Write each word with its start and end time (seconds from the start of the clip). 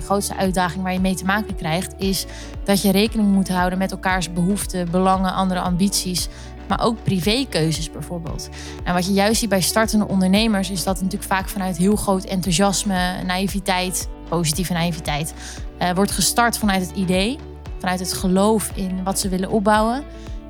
De 0.00 0.06
grootste 0.06 0.36
uitdaging 0.36 0.82
waar 0.82 0.92
je 0.92 1.00
mee 1.00 1.14
te 1.14 1.24
maken 1.24 1.56
krijgt 1.56 1.94
is 1.98 2.26
dat 2.64 2.82
je 2.82 2.92
rekening 2.92 3.32
moet 3.32 3.48
houden 3.48 3.78
met 3.78 3.90
elkaars 3.90 4.32
behoeften, 4.32 4.90
belangen, 4.90 5.34
andere 5.34 5.60
ambities, 5.60 6.28
maar 6.68 6.80
ook 6.82 7.02
privékeuzes 7.02 7.90
bijvoorbeeld. 7.90 8.48
En 8.84 8.94
wat 8.94 9.06
je 9.06 9.12
juist 9.12 9.40
ziet 9.40 9.48
bij 9.48 9.60
startende 9.60 10.08
ondernemers 10.08 10.70
is 10.70 10.84
dat 10.84 10.94
natuurlijk 10.94 11.30
vaak 11.30 11.48
vanuit 11.48 11.76
heel 11.76 11.96
groot 11.96 12.24
enthousiasme, 12.24 13.22
naïviteit, 13.26 14.08
positieve 14.28 14.72
naïviteit, 14.72 15.34
uh, 15.82 15.90
wordt 15.90 16.10
gestart 16.10 16.58
vanuit 16.58 16.80
het 16.86 16.96
idee, 16.96 17.38
vanuit 17.78 18.00
het 18.00 18.12
geloof 18.12 18.70
in 18.74 19.02
wat 19.04 19.18
ze 19.18 19.28
willen 19.28 19.50
opbouwen. 19.50 20.04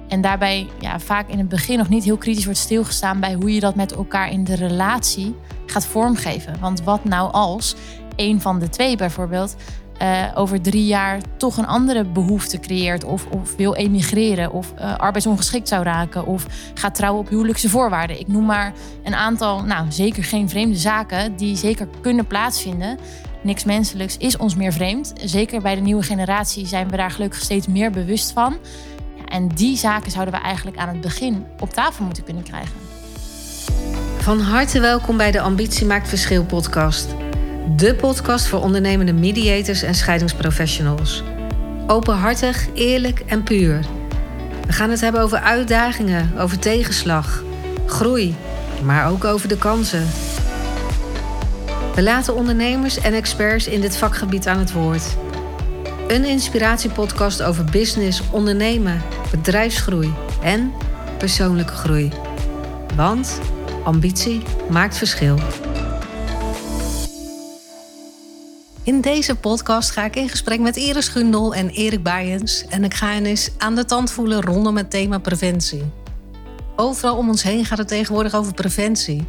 En 0.08 0.20
daarbij 0.20 0.68
ja, 0.80 1.00
vaak 1.00 1.28
in 1.28 1.38
het 1.38 1.48
begin 1.48 1.78
nog 1.78 1.88
niet 1.88 2.04
heel 2.04 2.16
kritisch 2.16 2.44
wordt 2.44 2.60
stilgestaan 2.60 3.20
bij 3.20 3.34
hoe 3.34 3.54
je 3.54 3.60
dat 3.60 3.74
met 3.74 3.92
elkaar 3.92 4.30
in 4.30 4.44
de 4.44 4.54
relatie 4.54 5.34
gaat 5.66 5.86
vormgeven. 5.86 6.60
Want 6.60 6.82
wat 6.82 7.04
nou 7.04 7.32
als 7.32 7.74
een 8.20 8.40
van 8.40 8.58
de 8.58 8.68
twee 8.68 8.96
bijvoorbeeld 8.96 9.56
uh, 10.02 10.24
over 10.34 10.60
drie 10.60 10.86
jaar 10.86 11.20
toch 11.36 11.56
een 11.56 11.66
andere 11.66 12.04
behoefte 12.04 12.60
creëert 12.60 13.04
of, 13.04 13.26
of 13.26 13.56
wil 13.56 13.74
emigreren 13.74 14.52
of 14.52 14.72
uh, 14.78 14.96
arbeidsongeschikt 14.96 15.68
zou 15.68 15.82
raken 15.82 16.26
of 16.26 16.46
gaat 16.74 16.94
trouwen 16.94 17.20
op 17.20 17.28
huwelijkse 17.28 17.68
voorwaarden. 17.68 18.20
Ik 18.20 18.28
noem 18.28 18.44
maar 18.44 18.72
een 19.02 19.14
aantal, 19.14 19.64
nou 19.64 19.92
zeker 19.92 20.24
geen 20.24 20.48
vreemde 20.48 20.76
zaken 20.76 21.36
die 21.36 21.56
zeker 21.56 21.88
kunnen 22.00 22.26
plaatsvinden. 22.26 22.98
Niks 23.42 23.64
menselijks 23.64 24.16
is 24.16 24.36
ons 24.36 24.54
meer 24.54 24.72
vreemd. 24.72 25.12
Zeker 25.24 25.62
bij 25.62 25.74
de 25.74 25.80
nieuwe 25.80 26.02
generatie 26.02 26.66
zijn 26.66 26.88
we 26.88 26.96
daar 26.96 27.10
gelukkig 27.10 27.40
steeds 27.40 27.66
meer 27.66 27.90
bewust 27.90 28.32
van. 28.32 28.56
En 29.28 29.48
die 29.48 29.76
zaken 29.76 30.10
zouden 30.10 30.34
we 30.34 30.40
eigenlijk 30.40 30.76
aan 30.76 30.88
het 30.88 31.00
begin 31.00 31.46
op 31.60 31.72
tafel 31.72 32.04
moeten 32.04 32.24
kunnen 32.24 32.42
krijgen. 32.42 32.74
Van 34.18 34.40
harte 34.40 34.80
welkom 34.80 35.16
bij 35.16 35.30
de 35.30 35.40
Ambitie 35.40 35.86
Maakt 35.86 36.08
Verschil 36.08 36.44
podcast. 36.44 37.29
De 37.76 37.94
podcast 37.94 38.46
voor 38.46 38.60
ondernemende 38.60 39.12
mediators 39.12 39.82
en 39.82 39.94
scheidingsprofessionals. 39.94 41.22
Openhartig, 41.86 42.68
eerlijk 42.74 43.20
en 43.26 43.42
puur. 43.42 43.84
We 44.66 44.72
gaan 44.72 44.90
het 44.90 45.00
hebben 45.00 45.20
over 45.20 45.38
uitdagingen, 45.38 46.30
over 46.38 46.58
tegenslag, 46.58 47.42
groei, 47.86 48.34
maar 48.82 49.10
ook 49.10 49.24
over 49.24 49.48
de 49.48 49.56
kansen. 49.56 50.06
We 51.94 52.02
laten 52.02 52.34
ondernemers 52.34 52.98
en 52.98 53.12
experts 53.12 53.66
in 53.66 53.80
dit 53.80 53.96
vakgebied 53.96 54.46
aan 54.46 54.58
het 54.58 54.72
woord. 54.72 55.16
Een 56.08 56.24
inspiratiepodcast 56.24 57.42
over 57.42 57.64
business, 57.64 58.22
ondernemen, 58.30 59.02
bedrijfsgroei 59.30 60.14
en 60.42 60.72
persoonlijke 61.18 61.74
groei. 61.74 62.12
Want 62.96 63.40
ambitie 63.84 64.42
maakt 64.70 64.98
verschil. 64.98 65.38
In 68.90 69.00
deze 69.00 69.36
podcast 69.36 69.90
ga 69.90 70.04
ik 70.04 70.16
in 70.16 70.28
gesprek 70.28 70.60
met 70.60 70.76
Iris 70.76 71.08
Gundel 71.08 71.54
en 71.54 71.68
Erik 71.68 72.02
Baaiens 72.02 72.64
en 72.68 72.84
ik 72.84 72.94
ga 72.94 73.12
hen 73.12 73.26
eens 73.26 73.50
aan 73.58 73.74
de 73.74 73.84
tand 73.84 74.10
voelen 74.10 74.42
rondom 74.42 74.76
het 74.76 74.90
thema 74.90 75.18
preventie. 75.18 75.82
Overal 76.76 77.16
om 77.16 77.28
ons 77.28 77.42
heen 77.42 77.64
gaat 77.64 77.78
het 77.78 77.88
tegenwoordig 77.88 78.34
over 78.34 78.54
preventie. 78.54 79.26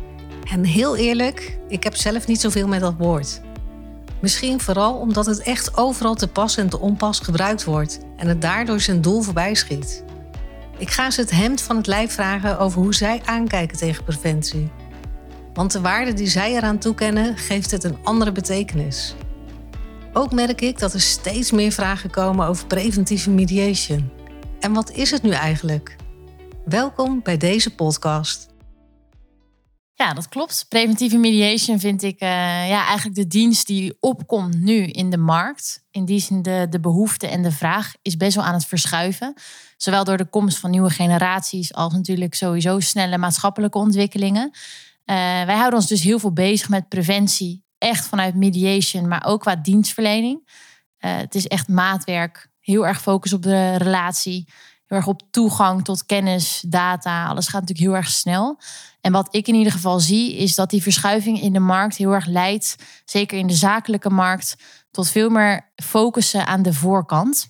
En 0.52 0.64
heel 0.64 0.96
eerlijk, 0.96 1.58
ik 1.68 1.84
heb 1.84 1.96
zelf 1.96 2.28
niet 2.28 2.42
zoveel 2.42 2.68
met 2.68 2.80
dat 2.80 2.94
woord. 2.98 3.42
Misschien 4.22 4.60
vooral 4.60 4.94
omdat 4.96 5.26
het 5.26 5.42
echt 5.42 5.78
overal 5.78 6.16
te 6.16 6.28
pas 6.28 6.58
en 6.58 6.70
te 6.70 6.80
onpas 6.80 7.20
gebruikt 7.20 7.64
wordt 7.64 8.00
en 8.18 8.28
het 8.28 8.42
daardoor 8.42 8.80
zijn 8.80 9.02
doel 9.02 9.22
voorbij 9.22 9.54
schiet. 9.54 10.04
Ik 10.78 10.90
ga 10.90 11.10
ze 11.10 11.22
het 11.22 11.32
hemd 11.32 11.62
van 11.62 11.78
het 11.78 11.88
lijf 11.88 12.14
vragen 12.14 12.60
over 12.60 12.82
hoe 12.82 12.96
zij 12.96 13.22
aankijken 13.26 13.78
tegen 13.78 14.04
preventie. 14.04 14.72
Want 15.54 15.72
de 15.72 15.82
waarde 15.82 16.14
die 16.14 16.28
zij 16.28 16.56
eraan 16.56 16.78
toekennen 16.78 17.38
geeft 17.38 17.72
het 17.72 17.84
een 17.84 17.98
andere 18.04 18.32
betekenis. 18.32 19.16
Ook 20.14 20.32
merk 20.32 20.62
ik 20.62 20.80
dat 20.80 20.94
er 20.94 21.02
steeds 21.02 21.52
meer 21.52 21.72
vragen 21.72 22.10
komen 22.10 22.48
over 22.48 22.68
preventieve 22.68 23.30
mediation. 23.30 24.12
En 24.60 24.74
wat 24.74 24.92
is 24.92 25.12
het 25.12 25.22
nu 25.22 25.30
eigenlijk? 25.30 25.96
Welkom 26.66 27.22
bij 27.24 27.38
deze 27.38 27.76
podcast. 27.76 28.48
Ja, 29.94 30.14
dat 30.14 30.30
klopt. 30.30 30.66
Preventieve 30.70 31.18
mediation 31.18 31.80
vind 31.80 32.04
ik 32.04 32.22
uh, 32.22 32.30
ja, 32.70 32.86
eigenlijk 32.86 33.16
de 33.16 33.28
dienst 33.28 33.68
die 33.68 33.98
opkomt 34.00 34.60
nu 34.60 34.86
in 34.86 35.10
de 35.10 35.18
markt. 35.18 35.84
In 35.92 36.06
die 36.06 36.20
zin 36.20 36.42
de, 36.42 36.68
de 36.70 36.80
behoefte 36.80 37.28
en 37.28 37.42
de 37.42 37.52
vraag 37.52 37.94
is 38.02 38.18
best 38.18 38.36
wel 38.36 38.46
aan 38.46 38.54
het 38.54 38.66
verschuiven. 38.66 39.34
Zowel 39.78 40.04
door 40.04 40.18
de 40.18 40.30
komst 40.30 40.58
van 40.58 40.70
nieuwe 40.70 40.90
generaties 40.90 41.74
als 41.74 41.94
natuurlijk 41.94 42.34
sowieso 42.34 42.80
snelle 42.80 43.18
maatschappelijke 43.18 43.78
ontwikkelingen. 43.78 44.52
Uh, 44.52 45.16
wij 45.46 45.56
houden 45.56 45.80
ons 45.80 45.88
dus 45.88 46.04
heel 46.04 46.20
veel 46.20 46.34
bezig 46.34 46.70
met 46.70 46.90
preventie. 46.90 47.64
Echt 47.82 48.08
vanuit 48.08 48.36
mediation, 48.36 49.08
maar 49.08 49.26
ook 49.26 49.42
qua 49.42 49.56
dienstverlening. 49.56 50.40
Uh, 51.00 51.18
het 51.18 51.36
is 51.36 51.48
echt 51.48 51.68
maatwerk. 51.68 52.50
Heel 52.60 52.88
erg 52.88 53.02
focus 53.02 53.34
op 53.34 53.44
de 53.44 53.76
relatie 53.76 54.48
heel 54.92 55.00
erg 55.00 55.10
op 55.10 55.22
toegang 55.32 55.84
tot 55.84 56.06
kennis, 56.06 56.64
data. 56.68 57.26
Alles 57.26 57.48
gaat 57.48 57.62
natuurlijk 57.62 57.88
heel 57.88 57.98
erg 57.98 58.10
snel. 58.10 58.60
En 59.02 59.12
wat 59.12 59.36
ik 59.36 59.48
in 59.48 59.56
ieder 59.56 59.72
geval 59.72 60.00
zie, 60.00 60.38
is 60.38 60.56
dat 60.56 60.70
die 60.70 60.82
verschuiving 60.82 61.42
in 61.42 61.54
de 61.54 61.60
markt 61.60 61.98
heel 61.98 62.12
erg 62.12 62.26
leidt, 62.26 62.76
zeker 63.06 63.38
in 63.38 63.48
de 63.48 63.54
zakelijke 63.54 64.10
markt, 64.10 64.56
tot 64.92 65.10
veel 65.10 65.30
meer 65.30 65.72
focussen 65.76 66.48
aan 66.48 66.62
de 66.62 66.74
voorkant. 66.74 67.48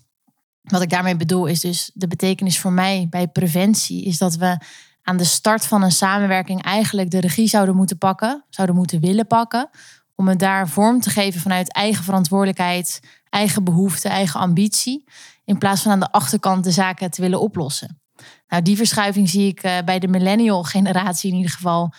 Wat 0.62 0.82
ik 0.82 0.90
daarmee 0.90 1.16
bedoel 1.16 1.46
is 1.46 1.60
dus 1.60 1.92
de 1.94 2.08
betekenis 2.08 2.60
voor 2.60 2.72
mij 2.72 3.08
bij 3.10 3.28
preventie, 3.28 4.06
is 4.06 4.18
dat 4.18 4.36
we 4.36 4.58
aan 5.02 5.18
de 5.18 5.24
start 5.24 5.66
van 5.66 5.82
een 5.82 5.92
samenwerking 5.92 6.64
eigenlijk 6.64 7.12
de 7.12 7.20
regie 7.20 7.48
zouden 7.48 7.76
moeten 7.76 7.98
pakken, 7.98 8.46
zouden 8.50 8.76
moeten 8.76 9.00
willen 9.00 9.28
pakken, 9.28 9.70
om 10.22 10.28
het 10.28 10.40
daar 10.40 10.70
vorm 10.70 11.00
te 11.00 11.10
geven 11.10 11.42
vanuit 11.42 11.74
eigen 11.74 12.04
verantwoordelijkheid, 12.04 13.00
eigen 13.30 13.64
behoefte, 13.64 14.10
eigen 14.10 14.40
ambitie 14.40 15.04
in 15.46 15.58
plaats 15.58 15.82
van 15.82 15.92
aan 15.92 16.00
de 16.00 16.12
achterkant 16.12 16.64
de 16.64 16.72
zaken 16.72 17.12
te 17.12 17.22
willen 17.22 17.42
oplossen. 17.42 18.02
Nou, 18.48 18.62
die 18.62 18.76
verschuiving 18.78 19.30
zie 19.30 19.48
ik 19.48 19.64
eh, 19.64 19.78
bij 19.86 20.00
de 20.00 20.08
millennial 20.08 20.64
generatie 20.64 21.30
in 21.32 21.38
ieder 21.38 21.52
geval 21.52 21.94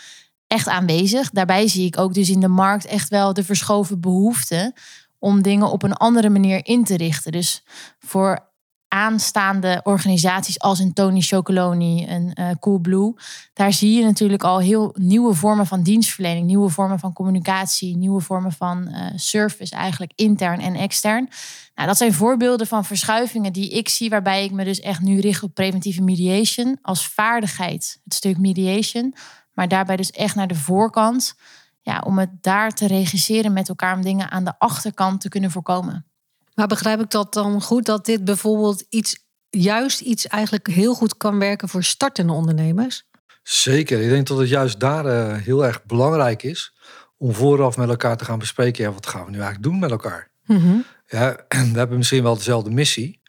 echt 0.46 0.68
aanwezig. 0.68 1.30
Daarbij 1.30 1.68
zie 1.68 1.86
ik 1.86 1.98
ook 1.98 2.14
dus 2.14 2.28
in 2.28 2.40
de 2.40 2.48
markt 2.48 2.84
echt 2.84 3.08
wel 3.08 3.32
de 3.32 3.44
verschoven 3.44 4.00
behoefte 4.00 4.74
om 5.18 5.42
dingen 5.42 5.70
op 5.70 5.82
een 5.82 5.94
andere 5.94 6.30
manier 6.30 6.66
in 6.66 6.84
te 6.84 6.96
richten. 6.96 7.32
Dus 7.32 7.62
voor 7.98 8.51
aanstaande 8.92 9.80
organisaties 9.82 10.60
als 10.60 10.78
een 10.78 10.92
Tony 10.92 11.20
Chocoloni, 11.20 12.08
een 12.08 12.36
uh, 12.40 12.50
Coolblue, 12.60 13.14
daar 13.52 13.72
zie 13.72 13.98
je 13.98 14.04
natuurlijk 14.04 14.44
al 14.44 14.58
heel 14.58 14.94
nieuwe 14.98 15.34
vormen 15.34 15.66
van 15.66 15.82
dienstverlening, 15.82 16.46
nieuwe 16.46 16.68
vormen 16.68 16.98
van 16.98 17.12
communicatie, 17.12 17.96
nieuwe 17.96 18.20
vormen 18.20 18.52
van 18.52 18.88
uh, 18.88 19.06
service, 19.14 19.74
eigenlijk 19.74 20.12
intern 20.14 20.60
en 20.60 20.74
extern. 20.74 21.28
Nou, 21.74 21.88
dat 21.88 21.96
zijn 21.96 22.12
voorbeelden 22.12 22.66
van 22.66 22.84
verschuivingen 22.84 23.52
die 23.52 23.70
ik 23.70 23.88
zie, 23.88 24.10
waarbij 24.10 24.44
ik 24.44 24.50
me 24.50 24.64
dus 24.64 24.80
echt 24.80 25.00
nu 25.00 25.20
richt 25.20 25.42
op 25.42 25.54
preventieve 25.54 26.02
mediation 26.02 26.78
als 26.82 27.08
vaardigheid, 27.08 28.00
het 28.04 28.14
stuk 28.14 28.38
mediation, 28.38 29.14
maar 29.52 29.68
daarbij 29.68 29.96
dus 29.96 30.10
echt 30.10 30.34
naar 30.34 30.48
de 30.48 30.54
voorkant, 30.54 31.34
ja, 31.80 32.02
om 32.06 32.18
het 32.18 32.30
daar 32.40 32.70
te 32.70 32.86
regisseren 32.86 33.52
met 33.52 33.68
elkaar, 33.68 33.96
om 33.96 34.02
dingen 34.02 34.30
aan 34.30 34.44
de 34.44 34.58
achterkant 34.58 35.20
te 35.20 35.28
kunnen 35.28 35.50
voorkomen. 35.50 36.06
Maar 36.54 36.66
begrijp 36.66 37.00
ik 37.00 37.10
dat 37.10 37.32
dan 37.32 37.62
goed 37.62 37.84
dat 37.86 38.04
dit 38.04 38.24
bijvoorbeeld 38.24 38.84
iets, 38.88 39.24
juist 39.50 40.00
iets 40.00 40.26
eigenlijk 40.26 40.66
heel 40.66 40.94
goed 40.94 41.16
kan 41.16 41.38
werken 41.38 41.68
voor 41.68 41.84
startende 41.84 42.32
ondernemers? 42.32 43.04
Zeker. 43.42 44.00
Ik 44.00 44.08
denk 44.08 44.26
dat 44.26 44.38
het 44.38 44.48
juist 44.48 44.80
daar 44.80 45.06
uh, 45.06 45.36
heel 45.36 45.64
erg 45.64 45.84
belangrijk 45.84 46.42
is 46.42 46.74
om 47.16 47.32
vooraf 47.32 47.76
met 47.76 47.88
elkaar 47.88 48.16
te 48.16 48.24
gaan 48.24 48.38
bespreken. 48.38 48.84
Ja, 48.84 48.92
wat 48.92 49.06
gaan 49.06 49.24
we 49.24 49.30
nu 49.30 49.36
eigenlijk 49.36 49.64
doen 49.64 49.78
met 49.78 49.90
elkaar? 49.90 50.30
Mm 50.44 50.84
ja, 51.12 51.36
we 51.72 51.78
hebben 51.78 51.96
misschien 51.96 52.22
wel 52.22 52.36
dezelfde 52.36 52.70
missie. 52.70 53.20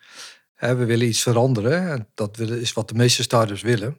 We 0.55 0.85
willen 0.85 1.07
iets 1.07 1.21
veranderen. 1.21 1.91
En 1.91 2.07
dat 2.13 2.39
is 2.39 2.73
wat 2.73 2.87
de 2.87 2.93
meeste 2.93 3.23
starters 3.23 3.61
willen. 3.61 3.97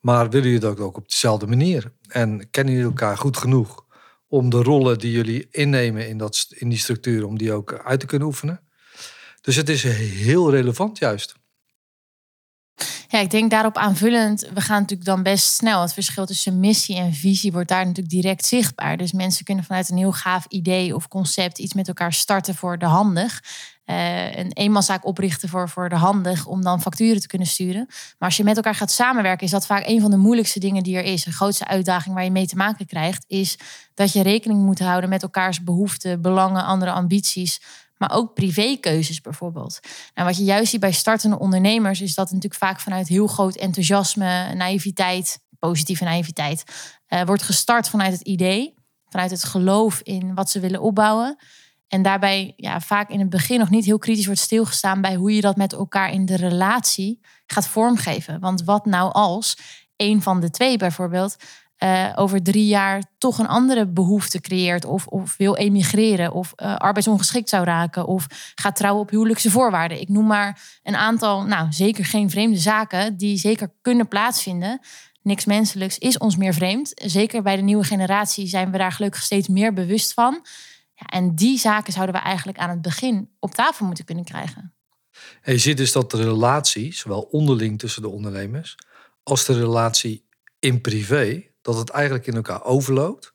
Maar 0.00 0.30
willen 0.30 0.50
jullie 0.50 0.68
het 0.68 0.78
ook 0.78 0.96
op 0.96 1.08
dezelfde 1.08 1.46
manier? 1.46 1.92
En 2.08 2.50
kennen 2.50 2.74
jullie 2.74 2.88
elkaar 2.88 3.18
goed 3.18 3.36
genoeg 3.36 3.84
om 4.32 4.50
de 4.50 4.62
rollen 4.62 4.98
die 4.98 5.12
jullie 5.12 5.46
innemen 5.50 6.08
in, 6.08 6.18
dat, 6.18 6.46
in 6.48 6.68
die 6.68 6.78
structuur, 6.78 7.26
om 7.26 7.38
die 7.38 7.52
ook 7.52 7.82
uit 7.84 8.00
te 8.00 8.06
kunnen 8.06 8.28
oefenen? 8.28 8.60
Dus 9.40 9.56
het 9.56 9.68
is 9.68 9.82
heel 9.82 10.50
relevant 10.50 10.98
juist. 10.98 11.34
Ja, 13.08 13.18
ik 13.18 13.30
denk 13.30 13.50
daarop 13.50 13.76
aanvullend, 13.76 14.48
we 14.54 14.60
gaan 14.60 14.80
natuurlijk 14.80 15.08
dan 15.08 15.22
best 15.22 15.54
snel. 15.54 15.80
Het 15.80 15.92
verschil 15.92 16.26
tussen 16.26 16.60
missie 16.60 16.96
en 16.96 17.12
visie 17.12 17.52
wordt 17.52 17.68
daar 17.68 17.86
natuurlijk 17.86 18.14
direct 18.14 18.44
zichtbaar. 18.44 18.96
Dus 18.96 19.12
mensen 19.12 19.44
kunnen 19.44 19.64
vanuit 19.64 19.90
een 19.90 19.96
heel 19.96 20.12
gaaf 20.12 20.46
idee 20.48 20.94
of 20.94 21.08
concept 21.08 21.58
iets 21.58 21.74
met 21.74 21.88
elkaar 21.88 22.12
starten 22.12 22.54
voor 22.54 22.78
de 22.78 22.86
handig. 22.86 23.42
Uh, 23.86 24.36
een 24.36 24.52
eenmanszaak 24.52 25.06
oprichten 25.06 25.48
voor, 25.48 25.68
voor 25.68 25.88
de 25.88 25.96
handig 25.96 26.46
om 26.46 26.62
dan 26.62 26.80
facturen 26.80 27.20
te 27.20 27.26
kunnen 27.26 27.46
sturen. 27.46 27.86
Maar 27.88 28.28
als 28.28 28.36
je 28.36 28.44
met 28.44 28.56
elkaar 28.56 28.74
gaat 28.74 28.90
samenwerken, 28.90 29.44
is 29.44 29.52
dat 29.52 29.66
vaak 29.66 29.86
een 29.86 30.00
van 30.00 30.10
de 30.10 30.16
moeilijkste 30.16 30.60
dingen 30.60 30.82
die 30.82 30.96
er 30.96 31.04
is. 31.04 31.24
De 31.24 31.32
grootste 31.32 31.66
uitdaging 31.66 32.14
waar 32.14 32.24
je 32.24 32.30
mee 32.30 32.46
te 32.46 32.56
maken 32.56 32.86
krijgt, 32.86 33.24
is 33.26 33.58
dat 33.94 34.12
je 34.12 34.22
rekening 34.22 34.62
moet 34.62 34.78
houden 34.78 35.10
met 35.10 35.22
elkaars 35.22 35.62
behoeften, 35.62 36.20
belangen, 36.20 36.64
andere 36.64 36.90
ambities 36.90 37.60
maar 38.02 38.12
ook 38.12 38.34
privékeuzes 38.34 39.20
bijvoorbeeld. 39.20 39.80
Nou, 40.14 40.28
wat 40.28 40.36
je 40.36 40.44
juist 40.44 40.70
ziet 40.70 40.80
bij 40.80 40.92
startende 40.92 41.38
ondernemers 41.38 42.00
is 42.00 42.14
dat 42.14 42.26
natuurlijk 42.26 42.60
vaak 42.60 42.80
vanuit 42.80 43.08
heel 43.08 43.26
groot 43.26 43.56
enthousiasme, 43.56 44.54
naïviteit, 44.54 45.38
positieve 45.58 46.04
naïviteit, 46.04 46.64
uh, 47.08 47.22
wordt 47.22 47.42
gestart 47.42 47.88
vanuit 47.88 48.12
het 48.12 48.20
idee, 48.20 48.74
vanuit 49.08 49.30
het 49.30 49.44
geloof 49.44 50.00
in 50.00 50.34
wat 50.34 50.50
ze 50.50 50.60
willen 50.60 50.80
opbouwen. 50.80 51.36
En 51.92 52.02
daarbij 52.02 52.52
ja, 52.56 52.80
vaak 52.80 53.10
in 53.10 53.18
het 53.18 53.30
begin 53.30 53.58
nog 53.58 53.70
niet 53.70 53.84
heel 53.84 53.98
kritisch 53.98 54.26
wordt 54.26 54.40
stilgestaan 54.40 55.00
bij 55.00 55.14
hoe 55.14 55.34
je 55.34 55.40
dat 55.40 55.56
met 55.56 55.72
elkaar 55.72 56.12
in 56.12 56.26
de 56.26 56.36
relatie 56.36 57.20
gaat 57.46 57.68
vormgeven. 57.68 58.40
Want 58.40 58.64
wat 58.64 58.86
nou 58.86 59.12
als 59.12 59.56
een 59.96 60.22
van 60.22 60.40
de 60.40 60.50
twee 60.50 60.76
bijvoorbeeld 60.76 61.36
uh, 61.78 62.12
over 62.14 62.42
drie 62.42 62.66
jaar 62.66 63.02
toch 63.18 63.38
een 63.38 63.48
andere 63.48 63.86
behoefte 63.86 64.40
creëert. 64.40 64.84
Of, 64.84 65.06
of 65.06 65.36
wil 65.36 65.56
emigreren. 65.56 66.32
Of 66.32 66.52
uh, 66.56 66.76
arbeidsongeschikt 66.76 67.48
zou 67.48 67.64
raken. 67.64 68.06
Of 68.06 68.26
gaat 68.54 68.76
trouwen 68.76 69.02
op 69.02 69.10
huwelijkse 69.10 69.50
voorwaarden. 69.50 70.00
Ik 70.00 70.08
noem 70.08 70.26
maar 70.26 70.60
een 70.82 70.96
aantal, 70.96 71.44
nou 71.44 71.72
zeker 71.72 72.04
geen 72.04 72.30
vreemde 72.30 72.58
zaken. 72.58 73.16
Die 73.16 73.38
zeker 73.38 73.72
kunnen 73.82 74.08
plaatsvinden. 74.08 74.80
Niks 75.22 75.44
menselijks 75.44 75.98
is 75.98 76.18
ons 76.18 76.36
meer 76.36 76.54
vreemd. 76.54 76.92
Zeker 76.94 77.42
bij 77.42 77.56
de 77.56 77.62
nieuwe 77.62 77.84
generatie 77.84 78.46
zijn 78.46 78.70
we 78.70 78.78
daar 78.78 78.92
gelukkig 78.92 79.22
steeds 79.22 79.48
meer 79.48 79.72
bewust 79.72 80.12
van. 80.12 80.42
Ja, 81.02 81.18
en 81.18 81.34
die 81.34 81.58
zaken 81.58 81.92
zouden 81.92 82.14
we 82.14 82.20
eigenlijk 82.20 82.58
aan 82.58 82.70
het 82.70 82.82
begin 82.82 83.30
op 83.38 83.54
tafel 83.54 83.86
moeten 83.86 84.04
kunnen 84.04 84.24
krijgen. 84.24 84.74
En 85.42 85.52
je 85.52 85.58
ziet 85.58 85.76
dus 85.76 85.92
dat 85.92 86.10
de 86.10 86.22
relatie, 86.22 86.94
zowel 86.94 87.20
onderling 87.20 87.78
tussen 87.78 88.02
de 88.02 88.08
ondernemers, 88.08 88.76
als 89.22 89.44
de 89.44 89.58
relatie 89.58 90.26
in 90.58 90.80
privé, 90.80 91.46
dat 91.62 91.76
het 91.76 91.90
eigenlijk 91.90 92.26
in 92.26 92.34
elkaar 92.34 92.64
overloopt 92.64 93.32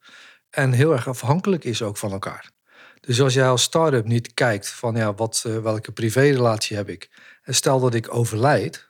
en 0.49 0.71
heel 0.71 0.91
erg 0.91 1.07
afhankelijk 1.07 1.63
is 1.63 1.81
ook 1.81 1.97
van 1.97 2.11
elkaar. 2.11 2.51
Dus 2.99 3.21
als 3.21 3.33
jij 3.33 3.47
als 3.47 3.61
start-up 3.61 4.05
niet 4.05 4.33
kijkt 4.33 4.69
van 4.69 4.95
ja, 4.95 5.13
wat, 5.13 5.43
uh, 5.47 5.59
welke 5.59 5.91
privérelatie 5.91 6.75
heb 6.75 6.89
ik 6.89 7.09
en 7.41 7.55
stel 7.55 7.79
dat 7.79 7.93
ik 7.93 8.13
overlijd, 8.13 8.89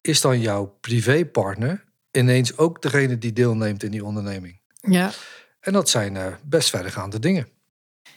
is 0.00 0.20
dan 0.20 0.40
jouw 0.40 0.76
privépartner 0.80 1.84
ineens 2.10 2.56
ook 2.56 2.82
degene 2.82 3.18
die 3.18 3.32
deelneemt 3.32 3.82
in 3.82 3.90
die 3.90 4.04
onderneming. 4.04 4.60
Ja. 4.80 5.10
En 5.60 5.72
dat 5.72 5.88
zijn 5.88 6.14
uh, 6.14 6.26
best 6.44 6.70
verregaande 6.70 7.18
dingen. 7.18 7.55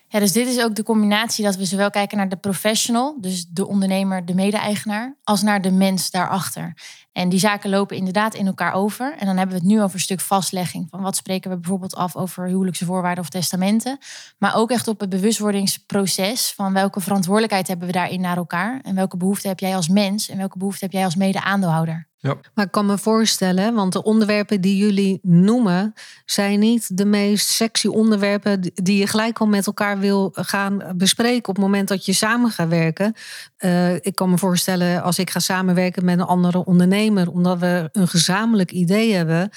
Dus 0.09 0.31
dit 0.31 0.47
is 0.47 0.61
ook 0.63 0.75
de 0.75 0.83
combinatie 0.83 1.43
dat 1.45 1.55
we 1.55 1.65
zowel 1.65 1.89
kijken 1.89 2.17
naar 2.17 2.29
de 2.29 2.35
professional, 2.35 3.17
dus 3.21 3.45
de 3.49 3.67
ondernemer, 3.67 4.25
de 4.25 4.33
mede-eigenaar, 4.33 5.17
als 5.23 5.41
naar 5.41 5.61
de 5.61 5.71
mens 5.71 6.11
daarachter. 6.11 6.73
En 7.11 7.29
die 7.29 7.39
zaken 7.39 7.69
lopen 7.69 7.97
inderdaad 7.97 8.33
in 8.33 8.47
elkaar 8.47 8.73
over. 8.73 9.15
En 9.17 9.25
dan 9.25 9.37
hebben 9.37 9.55
we 9.55 9.61
het 9.61 9.71
nu 9.71 9.81
over 9.81 9.95
een 9.95 10.01
stuk 10.01 10.19
vastlegging 10.19 10.87
van 10.89 11.01
wat 11.01 11.15
spreken 11.15 11.49
we 11.49 11.57
bijvoorbeeld 11.57 11.95
af 11.95 12.15
over 12.15 12.47
huwelijkse 12.47 12.85
voorwaarden 12.85 13.23
of 13.23 13.29
testamenten. 13.29 13.97
Maar 14.37 14.55
ook 14.55 14.71
echt 14.71 14.87
op 14.87 14.99
het 14.99 15.09
bewustwordingsproces 15.09 16.53
van 16.55 16.73
welke 16.73 16.99
verantwoordelijkheid 16.99 17.67
hebben 17.67 17.87
we 17.87 17.93
daarin 17.93 18.21
naar 18.21 18.37
elkaar. 18.37 18.79
En 18.83 18.95
welke 18.95 19.17
behoefte 19.17 19.47
heb 19.47 19.59
jij 19.59 19.75
als 19.75 19.87
mens 19.87 20.29
en 20.29 20.37
welke 20.37 20.57
behoefte 20.57 20.83
heb 20.83 20.93
jij 20.93 21.03
als 21.03 21.15
mede-aandeelhouder. 21.15 22.08
Ja. 22.21 22.37
Maar 22.53 22.65
ik 22.65 22.71
kan 22.71 22.85
me 22.85 22.97
voorstellen, 22.97 23.73
want 23.73 23.93
de 23.93 24.03
onderwerpen 24.03 24.61
die 24.61 24.77
jullie 24.77 25.19
noemen, 25.21 25.93
zijn 26.25 26.59
niet 26.59 26.97
de 26.97 27.05
meest 27.05 27.47
sexy 27.47 27.87
onderwerpen 27.87 28.71
die 28.73 28.97
je 28.97 29.07
gelijk 29.07 29.39
al 29.39 29.47
met 29.47 29.67
elkaar 29.67 29.99
wil 29.99 30.31
gaan 30.33 30.83
bespreken 30.95 31.49
op 31.49 31.55
het 31.55 31.65
moment 31.65 31.87
dat 31.87 32.05
je 32.05 32.13
samen 32.13 32.51
gaat 32.51 32.67
werken. 32.67 33.13
Uh, 33.59 33.93
ik 33.95 34.15
kan 34.15 34.29
me 34.29 34.37
voorstellen, 34.37 35.03
als 35.03 35.19
ik 35.19 35.29
ga 35.29 35.39
samenwerken 35.39 36.05
met 36.05 36.19
een 36.19 36.25
andere 36.25 36.65
ondernemer, 36.65 37.31
omdat 37.31 37.59
we 37.59 37.89
een 37.91 38.07
gezamenlijk 38.07 38.71
idee 38.71 39.13
hebben, 39.13 39.49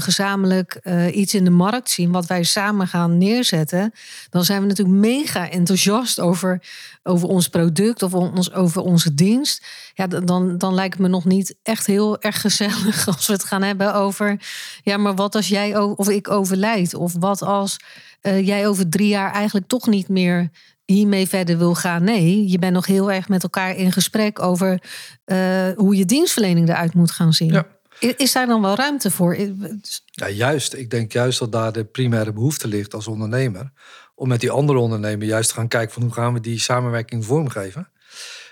gezamenlijk 0.00 0.80
uh, 0.82 1.16
iets 1.16 1.34
in 1.34 1.44
de 1.44 1.50
markt 1.50 1.90
zien 1.90 2.12
wat 2.12 2.26
wij 2.26 2.42
samen 2.42 2.86
gaan 2.86 3.18
neerzetten, 3.18 3.92
dan 4.30 4.44
zijn 4.44 4.60
we 4.60 4.66
natuurlijk 4.66 4.96
mega 4.96 5.50
enthousiast 5.50 6.20
over, 6.20 6.62
over 7.02 7.28
ons 7.28 7.48
product 7.48 8.02
of 8.02 8.14
ons, 8.14 8.52
over 8.52 8.82
onze 8.82 9.14
dienst. 9.14 9.66
Ja, 9.94 10.06
dan, 10.06 10.58
dan 10.58 10.74
lijkt 10.74 10.94
het 10.94 11.02
me 11.02 11.08
nog 11.08 11.24
niet 11.24 11.56
echt 11.62 11.86
heel 11.86 12.20
erg 12.20 12.40
gezellig 12.40 13.06
als 13.16 13.26
we 13.26 13.32
het 13.32 13.44
gaan 13.44 13.62
hebben 13.62 13.94
over, 13.94 14.40
ja, 14.82 14.96
maar 14.96 15.14
wat 15.14 15.34
als 15.34 15.48
jij 15.48 15.76
of 15.78 16.08
ik 16.08 16.30
overlijd? 16.30 16.94
Of 16.94 17.14
wat 17.18 17.42
als 17.42 17.76
uh, 18.22 18.46
jij 18.46 18.68
over 18.68 18.88
drie 18.88 19.08
jaar 19.08 19.32
eigenlijk 19.32 19.66
toch 19.66 19.86
niet 19.86 20.08
meer 20.08 20.50
hiermee 20.84 21.28
verder 21.28 21.58
wil 21.58 21.74
gaan. 21.74 22.04
Nee, 22.04 22.48
je 22.50 22.58
bent 22.58 22.72
nog 22.72 22.86
heel 22.86 23.12
erg 23.12 23.28
met 23.28 23.42
elkaar 23.42 23.76
in 23.76 23.92
gesprek 23.92 24.42
over 24.42 24.82
uh, 25.26 25.68
hoe 25.76 25.96
je 25.96 26.04
dienstverlening 26.04 26.68
eruit 26.68 26.94
moet 26.94 27.10
gaan 27.10 27.32
zien. 27.32 27.52
Ja. 27.52 27.66
Is 28.04 28.32
daar 28.32 28.46
dan 28.46 28.62
wel 28.62 28.74
ruimte 28.74 29.10
voor? 29.10 29.36
Ja, 30.04 30.28
juist. 30.28 30.74
Ik 30.74 30.90
denk 30.90 31.12
juist 31.12 31.38
dat 31.38 31.52
daar 31.52 31.72
de 31.72 31.84
primaire 31.84 32.32
behoefte 32.32 32.68
ligt 32.68 32.94
als 32.94 33.06
ondernemer. 33.08 33.72
Om 34.14 34.28
met 34.28 34.40
die 34.40 34.50
andere 34.50 34.78
ondernemer 34.78 35.26
juist 35.26 35.48
te 35.48 35.54
gaan 35.54 35.68
kijken 35.68 35.92
van 35.92 36.02
hoe 36.02 36.12
gaan 36.12 36.32
we 36.32 36.40
die 36.40 36.58
samenwerking 36.58 37.24
vormgeven. 37.24 37.88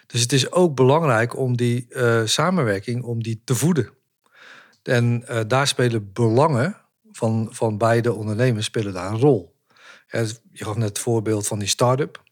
Dus 0.07 0.21
het 0.21 0.33
is 0.33 0.53
ook 0.53 0.75
belangrijk 0.75 1.37
om 1.37 1.57
die 1.57 1.87
uh, 1.89 2.21
samenwerking 2.25 3.03
om 3.03 3.23
die 3.23 3.43
te 3.45 3.55
voeden. 3.55 3.91
En 4.83 5.25
uh, 5.31 5.41
daar 5.47 5.67
spelen 5.67 6.13
belangen 6.13 6.77
van, 7.13 7.49
van 7.51 7.79
beide 7.79 8.13
ondernemers 8.13 8.67
spelen 8.67 8.93
daar 8.93 9.13
een 9.13 9.21
rol. 9.21 9.57
Ja, 10.09 10.21
je 10.53 10.65
gaf 10.65 10.77
net 10.77 10.89
het 10.89 10.99
voorbeeld 10.99 11.47
van 11.47 11.59
die 11.59 11.69
start-up. 11.69 12.23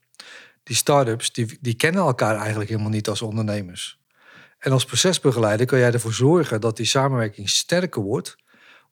Die 0.62 0.76
start-ups 0.76 1.32
die, 1.32 1.58
die 1.61 1.75
kennen 1.75 2.02
elkaar 2.02 2.37
eigenlijk 2.37 2.70
helemaal 2.70 2.90
niet 2.90 3.08
als 3.08 3.23
ondernemers. 3.23 4.00
En 4.60 4.72
als 4.72 4.84
procesbegeleider 4.84 5.66
kan 5.66 5.78
jij 5.78 5.92
ervoor 5.92 6.12
zorgen 6.12 6.60
dat 6.60 6.76
die 6.76 6.86
samenwerking 6.86 7.50
sterker 7.50 8.02
wordt. 8.02 8.36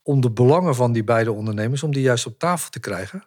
Om 0.03 0.20
de 0.20 0.31
belangen 0.31 0.75
van 0.75 0.93
die 0.93 1.05
beide 1.05 1.32
ondernemers, 1.32 1.82
om 1.82 1.93
die 1.93 2.03
juist 2.03 2.26
op 2.26 2.38
tafel 2.38 2.70
te 2.70 2.81
krijgen. 2.81 3.25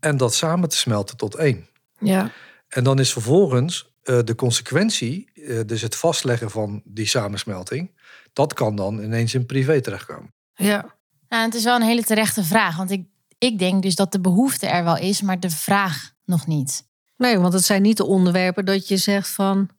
En 0.00 0.16
dat 0.16 0.34
samen 0.34 0.68
te 0.68 0.76
smelten 0.76 1.16
tot 1.16 1.34
één. 1.34 1.68
Ja. 1.98 2.30
En 2.68 2.84
dan 2.84 2.98
is 2.98 3.12
vervolgens 3.12 3.92
uh, 4.04 4.18
de 4.24 4.34
consequentie, 4.34 5.30
uh, 5.34 5.60
dus 5.66 5.82
het 5.82 5.96
vastleggen 5.96 6.50
van 6.50 6.82
die 6.84 7.06
samensmelting. 7.06 7.90
Dat 8.32 8.52
kan 8.52 8.76
dan 8.76 9.02
ineens 9.02 9.34
in 9.34 9.46
privé 9.46 9.80
terechtkomen. 9.80 10.34
Ja. 10.54 10.94
Nou, 11.28 11.44
het 11.44 11.54
is 11.54 11.64
wel 11.64 11.76
een 11.76 11.82
hele 11.82 12.04
terechte 12.04 12.44
vraag. 12.44 12.76
Want 12.76 12.90
ik, 12.90 13.06
ik 13.38 13.58
denk 13.58 13.82
dus 13.82 13.94
dat 13.94 14.12
de 14.12 14.20
behoefte 14.20 14.66
er 14.66 14.84
wel 14.84 14.96
is, 14.96 15.22
maar 15.22 15.40
de 15.40 15.50
vraag 15.50 16.12
nog 16.24 16.46
niet. 16.46 16.86
Nee, 17.16 17.38
want 17.38 17.52
het 17.52 17.64
zijn 17.64 17.82
niet 17.82 17.96
de 17.96 18.04
onderwerpen 18.04 18.64
dat 18.64 18.88
je 18.88 18.96
zegt 18.96 19.28
van 19.28 19.70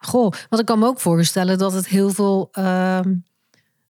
Goh, 0.00 0.32
want 0.48 0.60
ik 0.60 0.64
kan 0.64 0.78
me 0.78 0.86
ook 0.86 1.00
voorstellen 1.00 1.58
dat 1.58 1.72
het 1.72 1.86
heel 1.86 2.10
veel 2.10 2.48
uh, 2.58 3.00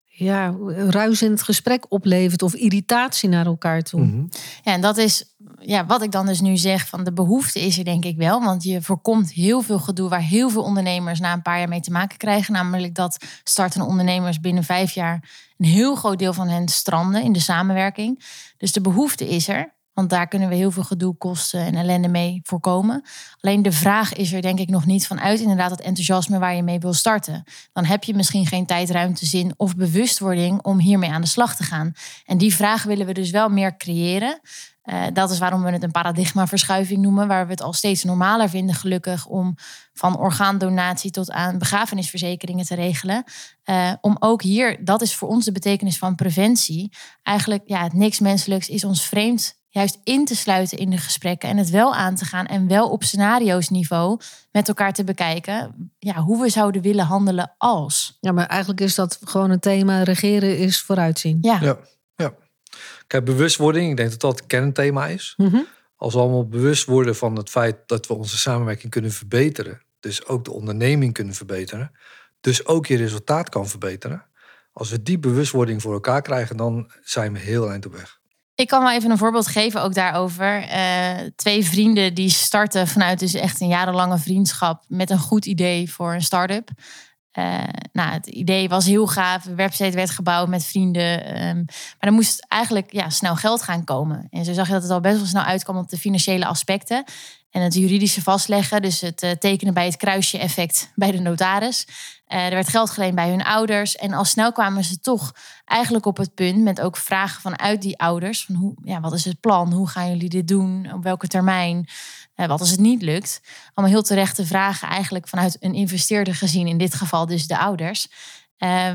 ja, 0.04 0.56
ruis 0.90 1.22
in 1.22 1.32
het 1.32 1.44
gesprek 1.44 1.86
oplevert 1.90 2.42
of 2.42 2.54
irritatie 2.54 3.30
naar 3.30 3.46
elkaar 3.46 3.82
toe. 3.82 4.02
Mm 4.02 4.12
-hmm. 4.12 4.30
Ja, 4.64 4.74
en 4.74 4.82
dat 4.82 4.98
is 4.98 5.36
ja, 5.60 5.86
wat 5.86 6.02
ik 6.02 6.12
dan 6.12 6.26
dus 6.26 6.42
nu 6.42 6.58
zeg 6.58 6.88
van 6.88 7.04
de 7.04 7.14
behoefte 7.14 7.60
is 7.60 7.78
er 7.78 7.84
denk 7.84 8.06
ik 8.06 8.18
wel. 8.18 8.44
Want 8.44 8.64
je 8.64 8.82
voorkomt 8.82 9.32
heel 9.32 9.62
veel 9.62 9.80
gedoe 9.80 10.10
waar 10.10 10.22
heel 10.22 10.50
veel 10.50 10.64
ondernemers 10.64 11.20
na 11.20 11.34
een 11.34 11.42
paar 11.42 11.58
jaar 11.58 11.68
mee 11.68 11.82
te 11.82 11.92
maken 11.92 12.18
krijgen. 12.18 12.54
Namelijk 12.54 12.96
dat 12.96 13.26
startende 13.44 13.86
ondernemers 13.86 14.40
binnen 14.40 14.64
vijf 14.64 14.92
jaar 14.92 15.30
een 15.58 15.66
heel 15.66 15.96
groot 15.96 16.20
deel 16.20 16.34
van 16.34 16.48
hen 16.48 16.68
stranden 16.68 17.24
in 17.24 17.32
de 17.32 17.40
samenwerking. 17.40 18.24
Dus 18.58 18.72
de 18.72 18.82
behoefte 18.82 19.30
is 19.30 19.48
er. 19.48 19.73
Want 19.94 20.10
daar 20.10 20.28
kunnen 20.28 20.50
we 20.50 20.56
heel 20.56 20.72
veel 20.72 20.84
gedoe, 20.84 21.18
kosten 21.18 21.60
en 21.60 21.75
ellende 21.75 22.07
mee 22.07 22.40
voorkomen. 22.44 23.04
Alleen 23.40 23.62
de 23.62 23.72
vraag 23.72 24.13
is 24.13 24.34
er 24.34 24.42
denk 24.42 24.60
ik 24.60 24.69
nog 24.69 24.86
niet 24.86 25.07
vanuit 25.07 25.40
inderdaad 25.40 25.71
het 25.71 25.81
enthousiasme 25.81 26.40
waar 26.40 26.56
je 26.56 26.64
mee 26.64 26.80
wil 26.80 26.94
starten. 26.94 27.44
Dan 27.73 27.85
heb 27.85 28.04
je 28.04 28.16
misschien 28.16 28.45
geen 28.45 28.66
tijd, 28.66 28.90
ruimte, 28.90 29.26
zin 29.26 29.54
of 29.57 29.76
bewustwording 29.76 30.62
om 30.62 30.80
hiermee 30.80 31.09
aan 31.09 31.21
de 31.21 31.28
slag 31.28 31.56
te 31.56 31.64
gaan. 31.64 31.94
En 32.26 32.38
die 32.38 32.56
vraag 32.56 32.83
willen 32.83 33.06
we 33.06 33.14
dus 33.14 33.31
wel 33.31 33.50
meer 33.50 33.78
creëren. 33.78 34.40
Uh, 34.83 35.04
dat 35.14 35.31
is 35.31 35.40
waarom 35.40 35.64
we 35.64 35.71
het 35.71 35.83
een 35.83 35.92
paradigmaverschuiving 35.92 37.02
noemen, 37.02 37.28
waar 37.28 37.45
we 37.45 37.52
het 37.52 37.62
al 37.62 37.73
steeds 37.73 38.04
normaler 38.04 38.50
vinden, 38.50 38.76
gelukkig, 38.76 39.26
om 39.26 39.56
van 39.94 40.18
orgaandonatie 40.18 41.12
tot 41.12 41.31
aan 41.31 41.57
begrafenisverzekeringen 41.57 42.66
te 42.66 42.76
regelen. 42.76 43.23
Uh, 43.66 43.94
om 44.02 44.16
ook 44.19 44.42
hier, 44.42 44.85
dat 44.85 45.02
is 45.02 45.16
voor 45.16 45.30
ons 45.30 45.45
de 45.45 45.52
betekenis 45.52 45.97
van 45.97 46.16
preventie. 46.16 46.92
Eigenlijk, 47.21 47.64
ja, 47.66 47.83
het 47.83 47.94
niks 47.94 48.19
menselijks 48.19 48.69
is 48.69 48.83
ons 48.83 49.07
vreemd 49.07 49.62
juist 49.73 49.99
in 50.03 50.25
te 50.25 50.35
sluiten 50.35 50.77
in 50.77 50.89
de 50.89 50.97
gesprekken 50.97 51.49
en 51.49 51.57
het 51.57 51.69
wel 51.69 51.95
aan 51.95 52.15
te 52.15 52.25
gaan 52.25 52.45
en 52.45 52.68
wel 52.68 52.89
op 52.89 53.03
scenario's 53.03 53.69
niveau 53.69 54.19
met 54.51 54.68
elkaar 54.68 54.94
te 54.94 55.03
bekijken 55.03 55.92
ja, 55.99 56.21
hoe 56.21 56.42
we 56.42 56.49
zouden 56.49 56.81
willen 56.81 57.06
handelen 57.06 57.56
als. 57.57 58.18
Ja, 58.19 58.31
maar 58.31 58.45
eigenlijk 58.45 58.81
is 58.81 58.95
dat 58.95 59.19
gewoon 59.23 59.49
een 59.49 59.59
thema 59.59 60.03
regeren 60.03 60.57
is 60.57 60.81
vooruitzien. 60.81 61.37
Ja. 61.42 61.59
ja, 61.61 61.77
ja. 62.15 62.33
Kijk, 63.07 63.25
bewustwording, 63.25 63.89
ik 63.89 63.97
denk 63.97 64.09
dat 64.09 64.19
dat 64.19 64.39
het 64.39 64.47
kernthema 64.47 65.07
is. 65.07 65.33
Mm 65.37 65.47
-hmm. 65.47 65.68
Als 65.95 66.13
we 66.13 66.19
allemaal 66.19 66.47
bewust 66.47 66.85
worden 66.85 67.15
van 67.15 67.35
het 67.35 67.49
feit 67.49 67.77
dat 67.85 68.07
we 68.07 68.13
onze 68.13 68.37
samenwerking 68.37 68.92
kunnen 68.92 69.11
verbeteren, 69.11 69.81
dus 69.99 70.25
ook 70.25 70.45
de 70.45 70.51
onderneming 70.51 71.13
kunnen 71.13 71.33
verbeteren, 71.33 71.92
dus 72.42 72.65
ook 72.65 72.85
je 72.85 72.97
resultaat 72.97 73.49
kan 73.49 73.68
verbeteren. 73.68 74.25
Als 74.71 74.89
we 74.89 75.03
die 75.03 75.19
bewustwording 75.19 75.81
voor 75.81 75.94
elkaar 75.94 76.21
krijgen, 76.21 76.57
dan 76.57 76.92
zijn 77.01 77.33
we 77.33 77.39
heel 77.39 77.69
eind 77.69 77.85
op 77.85 77.94
weg. 77.94 78.21
Ik 78.56 78.68
kan 78.68 78.83
wel 78.83 78.92
even 78.92 79.12
een 79.12 79.18
voorbeeld 79.18 79.48
geven 79.48 79.81
ook 79.81 79.94
daarover. 79.94 80.64
Uh, 80.64 81.10
twee 81.36 81.66
vrienden 81.66 82.14
die 82.14 82.30
starten 82.30 82.88
vanuit 82.88 83.19
dus 83.19 83.33
echt 83.33 83.62
een 83.62 83.68
jarenlange 83.68 84.18
vriendschap 84.18 84.83
met 84.88 85.10
een 85.10 85.19
goed 85.19 85.45
idee 85.45 85.92
voor 85.92 86.14
een 86.14 86.22
start-up. 86.22 86.69
Uh, 87.38 87.64
nou, 87.92 88.12
het 88.12 88.28
idee 88.28 88.69
was 88.69 88.86
heel 88.86 89.07
gaaf. 89.07 89.44
De 89.44 89.56
website 89.56 89.95
werd 89.95 90.10
gebouwd 90.10 90.48
met 90.48 90.66
vrienden. 90.66 91.44
Um, 91.48 91.66
maar 91.66 92.10
er 92.10 92.12
moest 92.12 92.45
eigenlijk 92.48 92.92
ja, 92.92 93.10
snel 93.10 93.36
geld 93.36 93.62
gaan 93.62 93.83
komen. 93.83 94.28
En 94.30 94.45
zo 94.45 94.54
zag 94.54 94.68
je 94.68 94.74
dat 94.74 94.81
het 94.81 94.92
al 94.92 95.00
best 95.00 95.18
wel 95.18 95.26
snel 95.26 95.44
uitkwam 95.44 95.78
op 95.78 95.90
de 95.90 95.98
financiële 95.98 96.45
aspecten. 96.45 97.04
En 97.54 97.62
het 97.62 97.74
juridische 97.74 98.22
vastleggen, 98.22 98.81
dus 98.81 99.02
het 99.02 99.24
uh, 99.24 99.31
tekenen 99.31 99.74
bij 99.74 99.86
het 99.86 99.98
kruisje 99.98 100.38
effect 100.38 100.92
bij 100.95 101.12
de 101.12 101.19
notaris. 101.19 101.88
Uh, 102.28 102.45
er 102.45 102.54
werd 102.54 102.68
geld 102.68 102.90
geleend 102.90 103.16
bij 103.16 103.30
hun 103.30 103.44
ouders. 103.44 103.95
En 103.95 104.14
al 104.14 104.26
snel 104.26 104.52
kwamen 104.52 104.83
ze 104.83 105.00
toch 105.00 105.31
eigenlijk 105.66 106.06
op 106.06 106.18
het 106.18 106.33
punt 106.33 106.64
met 106.64 106.81
ook 106.81 106.98
vragen 106.98 107.42
vanuit 107.42 107.81
die 107.81 108.00
ouders. 108.00 108.45
Van 108.45 108.56
hoe, 108.56 108.74
ja, 108.83 109.00
wat 109.00 109.14
is 109.14 109.26
het 109.26 109.40
plan? 109.40 109.74
Hoe 109.74 109.90
gaan 109.90 110.10
jullie 110.10 110.30
dit 110.30 110.48
doen? 110.48 110.94
Op 110.94 111.04
welke 111.04 111.28
termijn? 111.28 111.88
wat 112.36 112.60
als 112.60 112.69
het 112.69 112.80
niet 112.80 113.02
lukt? 113.02 113.42
Allemaal 113.74 113.95
heel 113.95 114.04
terechte 114.04 114.45
vragen 114.45 114.88
eigenlijk 114.88 115.28
vanuit 115.28 115.57
een 115.60 115.74
investeerder 115.74 116.36
gezien, 116.36 116.68
in 116.68 116.78
dit 116.78 116.94
geval 116.94 117.26
dus 117.26 117.48
de 117.48 117.57
ouders. 117.57 118.07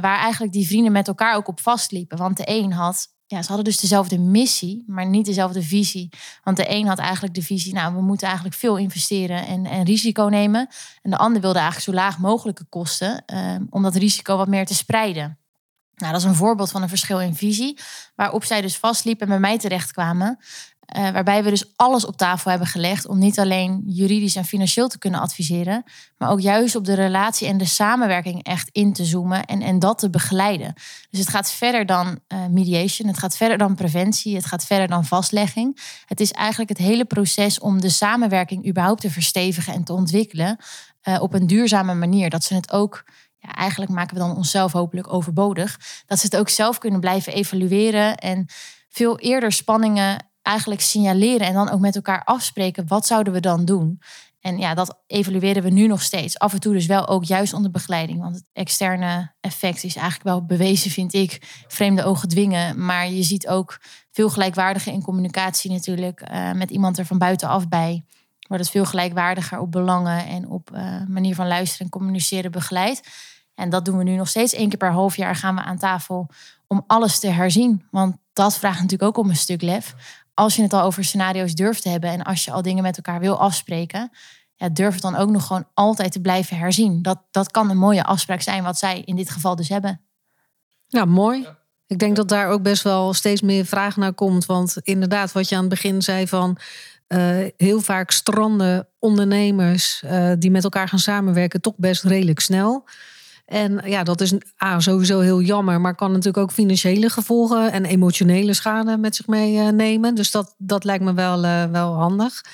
waar 0.00 0.18
eigenlijk 0.18 0.52
die 0.52 0.66
vrienden 0.66 0.92
met 0.92 1.08
elkaar 1.08 1.36
ook 1.36 1.48
op 1.48 1.60
vastliepen. 1.60 2.18
Want 2.18 2.36
de 2.36 2.42
een 2.46 2.72
had 2.72 3.08
ja, 3.30 3.42
ze 3.42 3.48
hadden 3.48 3.64
dus 3.64 3.80
dezelfde 3.80 4.18
missie, 4.18 4.84
maar 4.86 5.06
niet 5.06 5.26
dezelfde 5.26 5.62
visie. 5.62 6.08
Want 6.42 6.56
de 6.56 6.70
een 6.70 6.86
had 6.86 6.98
eigenlijk 6.98 7.34
de 7.34 7.42
visie, 7.42 7.74
nou, 7.74 7.94
we 7.94 8.00
moeten 8.00 8.26
eigenlijk 8.26 8.56
veel 8.56 8.76
investeren 8.76 9.46
en, 9.46 9.66
en 9.66 9.84
risico 9.84 10.24
nemen. 10.24 10.68
En 11.02 11.10
de 11.10 11.16
ander 11.16 11.40
wilde 11.40 11.58
eigenlijk 11.58 11.88
zo 11.88 12.04
laag 12.04 12.18
mogelijke 12.18 12.64
kosten, 12.68 13.24
eh, 13.24 13.56
om 13.70 13.82
dat 13.82 13.94
risico 13.94 14.36
wat 14.36 14.48
meer 14.48 14.66
te 14.66 14.74
spreiden. 14.74 15.38
Nou, 15.94 16.12
dat 16.12 16.20
is 16.20 16.26
een 16.26 16.34
voorbeeld 16.34 16.70
van 16.70 16.82
een 16.82 16.88
verschil 16.88 17.20
in 17.20 17.34
visie, 17.34 17.78
waarop 18.14 18.44
zij 18.44 18.60
dus 18.60 18.76
vastliepen 18.76 19.22
en 19.22 19.28
bij 19.28 19.40
mij 19.40 19.58
terechtkwamen. 19.58 20.38
Uh, 20.96 21.10
waarbij 21.10 21.44
we 21.44 21.50
dus 21.50 21.72
alles 21.76 22.06
op 22.06 22.16
tafel 22.16 22.50
hebben 22.50 22.68
gelegd 22.68 23.08
om 23.08 23.18
niet 23.18 23.38
alleen 23.38 23.82
juridisch 23.86 24.36
en 24.36 24.44
financieel 24.44 24.88
te 24.88 24.98
kunnen 24.98 25.20
adviseren, 25.20 25.84
maar 26.16 26.30
ook 26.30 26.40
juist 26.40 26.76
op 26.76 26.84
de 26.84 26.94
relatie 26.94 27.48
en 27.48 27.58
de 27.58 27.64
samenwerking 27.64 28.42
echt 28.42 28.68
in 28.72 28.92
te 28.92 29.04
zoomen 29.04 29.44
en, 29.44 29.62
en 29.62 29.78
dat 29.78 29.98
te 29.98 30.10
begeleiden. 30.10 30.74
Dus 31.10 31.20
het 31.20 31.28
gaat 31.28 31.52
verder 31.52 31.86
dan 31.86 32.18
uh, 32.28 32.46
mediation, 32.46 33.08
het 33.08 33.18
gaat 33.18 33.36
verder 33.36 33.58
dan 33.58 33.74
preventie, 33.74 34.36
het 34.36 34.46
gaat 34.46 34.64
verder 34.64 34.88
dan 34.88 35.04
vastlegging. 35.04 35.80
Het 36.06 36.20
is 36.20 36.32
eigenlijk 36.32 36.70
het 36.70 36.78
hele 36.78 37.04
proces 37.04 37.58
om 37.58 37.80
de 37.80 37.90
samenwerking 37.90 38.68
überhaupt 38.68 39.00
te 39.00 39.10
verstevigen 39.10 39.74
en 39.74 39.84
te 39.84 39.92
ontwikkelen 39.92 40.56
uh, 41.08 41.22
op 41.22 41.34
een 41.34 41.46
duurzame 41.46 41.94
manier. 41.94 42.30
Dat 42.30 42.44
ze 42.44 42.54
het 42.54 42.72
ook 42.72 43.04
ja, 43.38 43.54
eigenlijk 43.54 43.90
maken 43.90 44.14
we 44.14 44.20
dan 44.20 44.36
onszelf 44.36 44.72
hopelijk 44.72 45.12
overbodig. 45.12 45.80
Dat 46.06 46.18
ze 46.18 46.26
het 46.26 46.36
ook 46.36 46.48
zelf 46.48 46.78
kunnen 46.78 47.00
blijven 47.00 47.32
evalueren 47.32 48.16
en 48.16 48.46
veel 48.88 49.18
eerder 49.18 49.52
spanningen 49.52 50.26
eigenlijk 50.48 50.80
signaleren 50.80 51.46
en 51.46 51.54
dan 51.54 51.70
ook 51.70 51.80
met 51.80 51.96
elkaar 51.96 52.24
afspreken. 52.24 52.86
Wat 52.86 53.06
zouden 53.06 53.32
we 53.32 53.40
dan 53.40 53.64
doen? 53.64 54.00
En 54.40 54.58
ja, 54.58 54.74
dat 54.74 54.98
evalueren 55.06 55.62
we 55.62 55.70
nu 55.70 55.86
nog 55.86 56.02
steeds. 56.02 56.38
Af 56.38 56.52
en 56.52 56.60
toe 56.60 56.72
dus 56.72 56.86
wel 56.86 57.08
ook 57.08 57.24
juist 57.24 57.52
onder 57.52 57.70
begeleiding. 57.70 58.20
Want 58.20 58.34
het 58.34 58.44
externe 58.52 59.32
effect 59.40 59.84
is 59.84 59.96
eigenlijk 59.96 60.24
wel 60.24 60.44
bewezen, 60.46 60.90
vind 60.90 61.14
ik. 61.14 61.62
Vreemde 61.68 62.04
ogen 62.04 62.28
dwingen. 62.28 62.84
Maar 62.84 63.10
je 63.10 63.22
ziet 63.22 63.48
ook 63.48 63.80
veel 64.10 64.30
gelijkwaardiger 64.30 64.92
in 64.92 65.02
communicatie 65.02 65.70
natuurlijk. 65.70 66.30
Uh, 66.30 66.52
met 66.52 66.70
iemand 66.70 66.98
er 66.98 67.06
van 67.06 67.18
buitenaf 67.18 67.68
bij. 67.68 68.04
Wordt 68.48 68.62
het 68.62 68.72
veel 68.72 68.84
gelijkwaardiger 68.84 69.58
op 69.58 69.72
belangen 69.72 70.26
en 70.26 70.48
op 70.48 70.70
uh, 70.74 71.00
manier 71.08 71.34
van 71.34 71.46
luisteren 71.46 71.84
en 71.84 71.92
communiceren 71.92 72.50
begeleid. 72.50 73.02
En 73.54 73.70
dat 73.70 73.84
doen 73.84 73.98
we 73.98 74.04
nu 74.04 74.16
nog 74.16 74.28
steeds. 74.28 74.52
één 74.52 74.68
keer 74.68 74.78
per 74.78 74.92
half 74.92 75.16
jaar 75.16 75.36
gaan 75.36 75.54
we 75.54 75.60
aan 75.60 75.78
tafel 75.78 76.28
om 76.66 76.84
alles 76.86 77.18
te 77.18 77.28
herzien. 77.28 77.86
Want 77.90 78.16
dat 78.32 78.58
vraagt 78.58 78.80
natuurlijk 78.80 79.08
ook 79.08 79.24
om 79.24 79.30
een 79.30 79.36
stuk 79.36 79.62
lef 79.62 79.94
als 80.38 80.56
je 80.56 80.62
het 80.62 80.72
al 80.72 80.82
over 80.82 81.04
scenario's 81.04 81.54
durft 81.54 81.82
te 81.82 81.88
hebben 81.88 82.10
en 82.10 82.22
als 82.22 82.44
je 82.44 82.50
al 82.50 82.62
dingen 82.62 82.82
met 82.82 82.96
elkaar 82.96 83.20
wil 83.20 83.38
afspreken, 83.38 84.10
ja, 84.54 84.68
durf 84.68 84.92
het 84.92 85.02
dan 85.02 85.16
ook 85.16 85.30
nog 85.30 85.46
gewoon 85.46 85.66
altijd 85.74 86.12
te 86.12 86.20
blijven 86.20 86.56
herzien. 86.56 87.02
Dat, 87.02 87.18
dat 87.30 87.50
kan 87.50 87.70
een 87.70 87.78
mooie 87.78 88.04
afspraak 88.04 88.40
zijn, 88.40 88.62
wat 88.62 88.78
zij 88.78 89.02
in 89.04 89.16
dit 89.16 89.30
geval 89.30 89.56
dus 89.56 89.68
hebben. 89.68 90.00
Ja, 90.86 91.04
mooi. 91.04 91.46
Ik 91.86 91.98
denk 91.98 92.16
dat 92.16 92.28
daar 92.28 92.48
ook 92.48 92.62
best 92.62 92.82
wel 92.82 93.14
steeds 93.14 93.40
meer 93.40 93.66
vraag 93.66 93.96
naar 93.96 94.12
komt. 94.12 94.46
Want 94.46 94.76
inderdaad, 94.82 95.32
wat 95.32 95.48
je 95.48 95.54
aan 95.54 95.60
het 95.60 95.70
begin 95.70 96.02
zei 96.02 96.28
van 96.28 96.58
uh, 97.08 97.46
heel 97.56 97.80
vaak 97.80 98.10
stranden 98.10 98.88
ondernemers 98.98 100.02
uh, 100.04 100.32
die 100.38 100.50
met 100.50 100.64
elkaar 100.64 100.88
gaan 100.88 100.98
samenwerken, 100.98 101.60
toch 101.60 101.74
best 101.76 102.04
redelijk 102.04 102.40
snel. 102.40 102.84
En 103.48 103.80
ja, 103.84 104.02
dat 104.02 104.20
is 104.20 104.34
sowieso 104.78 105.20
heel 105.20 105.40
jammer, 105.40 105.80
maar 105.80 105.94
kan 105.94 106.10
natuurlijk 106.10 106.36
ook 106.36 106.52
financiële 106.52 107.10
gevolgen 107.10 107.72
en 107.72 107.84
emotionele 107.84 108.52
schade 108.52 108.96
met 108.96 109.16
zich 109.16 109.26
meenemen. 109.26 110.14
Dus 110.14 110.30
dat, 110.30 110.54
dat 110.58 110.84
lijkt 110.84 111.04
me 111.04 111.14
wel, 111.14 111.44
uh, 111.44 111.64
wel 111.64 111.94
handig. 111.94 112.44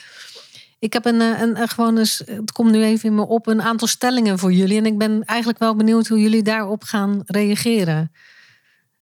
Ik 0.78 0.92
heb 0.92 1.04
een, 1.04 1.20
eh, 1.20 1.40
een, 1.40 1.60
een, 1.60 1.68
gewoon 1.68 1.98
eens, 1.98 2.22
het 2.24 2.52
komt 2.52 2.70
nu 2.70 2.84
even 2.84 3.08
in 3.08 3.14
me 3.14 3.26
op, 3.26 3.46
een 3.46 3.62
aantal 3.62 3.88
stellingen 3.88 4.38
voor 4.38 4.52
jullie. 4.52 4.78
En 4.78 4.86
ik 4.86 4.98
ben 4.98 5.24
eigenlijk 5.24 5.58
wel 5.58 5.76
benieuwd 5.76 6.08
hoe 6.08 6.20
jullie 6.20 6.42
daarop 6.42 6.82
gaan 6.82 7.22
reageren. 7.24 8.12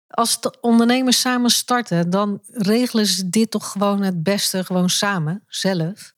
Als 0.08 0.42
de 0.42 0.58
ondernemers 0.62 1.20
samen 1.20 1.50
starten, 1.50 2.10
dan 2.10 2.42
regelen 2.48 3.06
ze 3.06 3.30
dit 3.30 3.52
toch 3.52 3.72
gewoon 3.72 4.02
het 4.02 4.24
beste, 4.24 4.64
gewoon 4.64 4.90
samen, 4.90 5.44
zelf? 5.48 6.14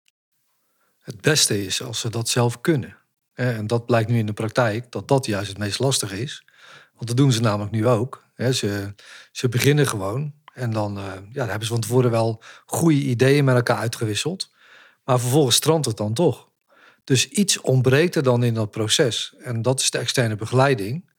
Het 1.02 1.22
beste 1.22 1.66
is 1.66 1.82
als 1.82 2.00
ze 2.00 2.10
dat 2.10 2.30
zelf 2.30 2.62
kunnen. 2.62 3.01
En 3.34 3.68
dat 3.68 3.86
blijkt 3.86 4.10
nu 4.10 4.18
in 4.18 4.26
de 4.26 4.34
praktijk, 4.34 4.92
dat 4.92 5.08
dat 5.08 5.26
juist 5.26 5.50
het 5.50 5.58
meest 5.58 5.80
lastig 5.80 6.12
is. 6.12 6.46
Want 6.94 7.08
dat 7.08 7.18
doen 7.18 7.32
ze 7.32 7.42
namelijk 7.42 7.72
nu 7.72 7.88
ook. 7.88 8.24
Ze, 8.36 8.94
ze 9.32 9.50
beginnen 9.50 9.88
gewoon 9.88 10.34
en 10.54 10.72
dan 10.72 10.98
uh, 10.98 11.04
ja, 11.32 11.46
hebben 11.46 11.68
ze 11.68 11.74
van 11.74 11.82
tevoren 11.82 12.12
wel 12.12 12.44
goede 12.66 13.00
ideeën 13.00 13.44
met 13.44 13.56
elkaar 13.56 13.78
uitgewisseld. 13.78 14.50
Maar 15.04 15.20
vervolgens 15.20 15.56
strandt 15.56 15.86
het 15.86 15.98
dan 15.98 16.14
toch. 16.14 16.50
Dus 17.04 17.28
iets 17.28 17.62
ontbreekt 17.62 18.16
er 18.16 18.24
dan 18.24 18.44
in 18.44 18.54
dat 18.54 18.72
proces. 18.72 19.36
En 19.40 19.62
dat 19.62 19.80
is 19.80 19.92
de 19.92 19.98
externe 19.98 20.36
begeleiding. 20.36 21.10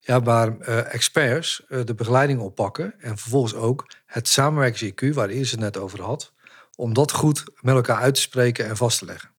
Ja, 0.00 0.22
waar 0.22 0.56
uh, 0.60 0.94
experts 0.94 1.62
uh, 1.68 1.84
de 1.84 1.94
begeleiding 1.94 2.40
oppakken. 2.40 2.94
En 3.00 3.18
vervolgens 3.18 3.54
ook 3.54 3.86
het 4.06 4.28
samenwerkings-IQ, 4.28 5.14
waar 5.14 5.30
Iris 5.30 5.50
het 5.50 5.60
net 5.60 5.76
over 5.76 6.02
had. 6.02 6.32
Om 6.76 6.94
dat 6.94 7.12
goed 7.12 7.44
met 7.60 7.74
elkaar 7.74 7.96
uit 7.96 8.14
te 8.14 8.20
spreken 8.20 8.66
en 8.66 8.76
vast 8.76 8.98
te 8.98 9.04
leggen. 9.04 9.29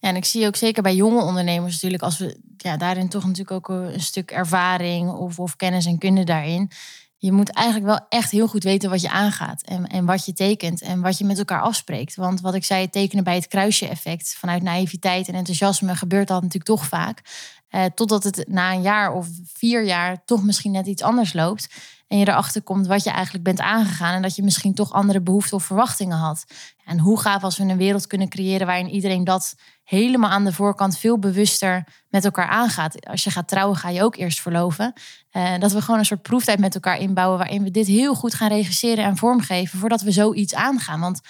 En 0.00 0.16
ik 0.16 0.24
zie 0.24 0.46
ook 0.46 0.56
zeker 0.56 0.82
bij 0.82 0.94
jonge 0.94 1.22
ondernemers 1.22 1.72
natuurlijk, 1.72 2.02
als 2.02 2.18
we 2.18 2.40
ja, 2.56 2.76
daarin 2.76 3.08
toch 3.08 3.24
natuurlijk 3.24 3.50
ook 3.50 3.68
een 3.68 4.00
stuk 4.00 4.30
ervaring 4.30 5.10
of, 5.10 5.38
of 5.38 5.56
kennis 5.56 5.86
en 5.86 5.98
kunde 5.98 6.24
daarin. 6.24 6.70
Je 7.16 7.32
moet 7.32 7.50
eigenlijk 7.50 7.86
wel 7.86 8.06
echt 8.08 8.30
heel 8.30 8.48
goed 8.48 8.62
weten 8.62 8.90
wat 8.90 9.00
je 9.00 9.10
aangaat 9.10 9.62
en, 9.62 9.86
en 9.86 10.04
wat 10.04 10.24
je 10.24 10.32
tekent 10.32 10.82
en 10.82 11.00
wat 11.00 11.18
je 11.18 11.24
met 11.24 11.38
elkaar 11.38 11.60
afspreekt. 11.60 12.14
Want 12.14 12.40
wat 12.40 12.54
ik 12.54 12.64
zei, 12.64 12.90
tekenen 12.90 13.24
bij 13.24 13.34
het 13.34 13.46
kruisje-effect 13.46 14.34
vanuit 14.38 14.62
naïviteit 14.62 15.28
en 15.28 15.34
enthousiasme 15.34 15.96
gebeurt 15.96 16.28
dat 16.28 16.36
natuurlijk 16.36 16.64
toch 16.64 16.86
vaak. 16.86 17.22
Eh, 17.68 17.84
totdat 17.94 18.24
het 18.24 18.44
na 18.48 18.72
een 18.72 18.82
jaar 18.82 19.12
of 19.12 19.28
vier 19.44 19.84
jaar 19.84 20.24
toch 20.24 20.42
misschien 20.42 20.72
net 20.72 20.86
iets 20.86 21.02
anders 21.02 21.32
loopt. 21.32 21.68
En 22.10 22.18
je 22.18 22.28
erachter 22.28 22.62
komt 22.62 22.86
wat 22.86 23.04
je 23.04 23.10
eigenlijk 23.10 23.44
bent 23.44 23.60
aangegaan. 23.60 24.14
En 24.14 24.22
dat 24.22 24.36
je 24.36 24.42
misschien 24.42 24.74
toch 24.74 24.92
andere 24.92 25.20
behoeften 25.20 25.56
of 25.56 25.64
verwachtingen 25.64 26.16
had. 26.16 26.44
En 26.84 26.98
hoe 26.98 27.20
gaaf 27.20 27.42
als 27.42 27.58
we 27.58 27.64
een 27.64 27.76
wereld 27.76 28.06
kunnen 28.06 28.28
creëren 28.28 28.66
waarin 28.66 28.88
iedereen 28.88 29.24
dat 29.24 29.54
helemaal 29.84 30.30
aan 30.30 30.44
de 30.44 30.52
voorkant 30.52 30.98
veel 30.98 31.18
bewuster 31.18 31.84
met 32.08 32.24
elkaar 32.24 32.48
aangaat. 32.48 33.06
Als 33.06 33.24
je 33.24 33.30
gaat 33.30 33.48
trouwen, 33.48 33.76
ga 33.76 33.88
je 33.88 34.02
ook 34.02 34.16
eerst 34.16 34.40
verloven. 34.40 34.92
Uh, 35.32 35.58
dat 35.58 35.72
we 35.72 35.82
gewoon 35.82 35.98
een 35.98 36.06
soort 36.06 36.22
proeftijd 36.22 36.58
met 36.58 36.74
elkaar 36.74 36.98
inbouwen 36.98 37.38
waarin 37.38 37.62
we 37.62 37.70
dit 37.70 37.86
heel 37.86 38.14
goed 38.14 38.34
gaan 38.34 38.48
regisseren 38.48 39.04
en 39.04 39.16
vormgeven 39.16 39.78
voordat 39.78 40.00
we 40.00 40.10
zoiets 40.10 40.54
aangaan. 40.54 41.00
Want 41.00 41.20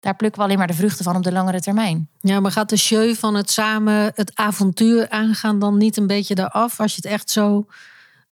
daar 0.00 0.16
plukken 0.16 0.40
we 0.40 0.46
alleen 0.46 0.58
maar 0.58 0.66
de 0.66 0.74
vruchten 0.74 1.04
van 1.04 1.16
op 1.16 1.22
de 1.22 1.32
langere 1.32 1.60
termijn. 1.60 2.08
Ja, 2.20 2.40
maar 2.40 2.52
gaat 2.52 2.68
de 2.68 2.76
show 2.76 3.14
van 3.14 3.34
het 3.34 3.50
samen 3.50 4.12
het 4.14 4.30
avontuur 4.34 5.08
aangaan 5.08 5.58
dan 5.58 5.76
niet 5.76 5.96
een 5.96 6.06
beetje 6.06 6.38
eraf 6.38 6.80
als 6.80 6.94
je 6.94 7.00
het 7.02 7.12
echt 7.12 7.30
zo 7.30 7.66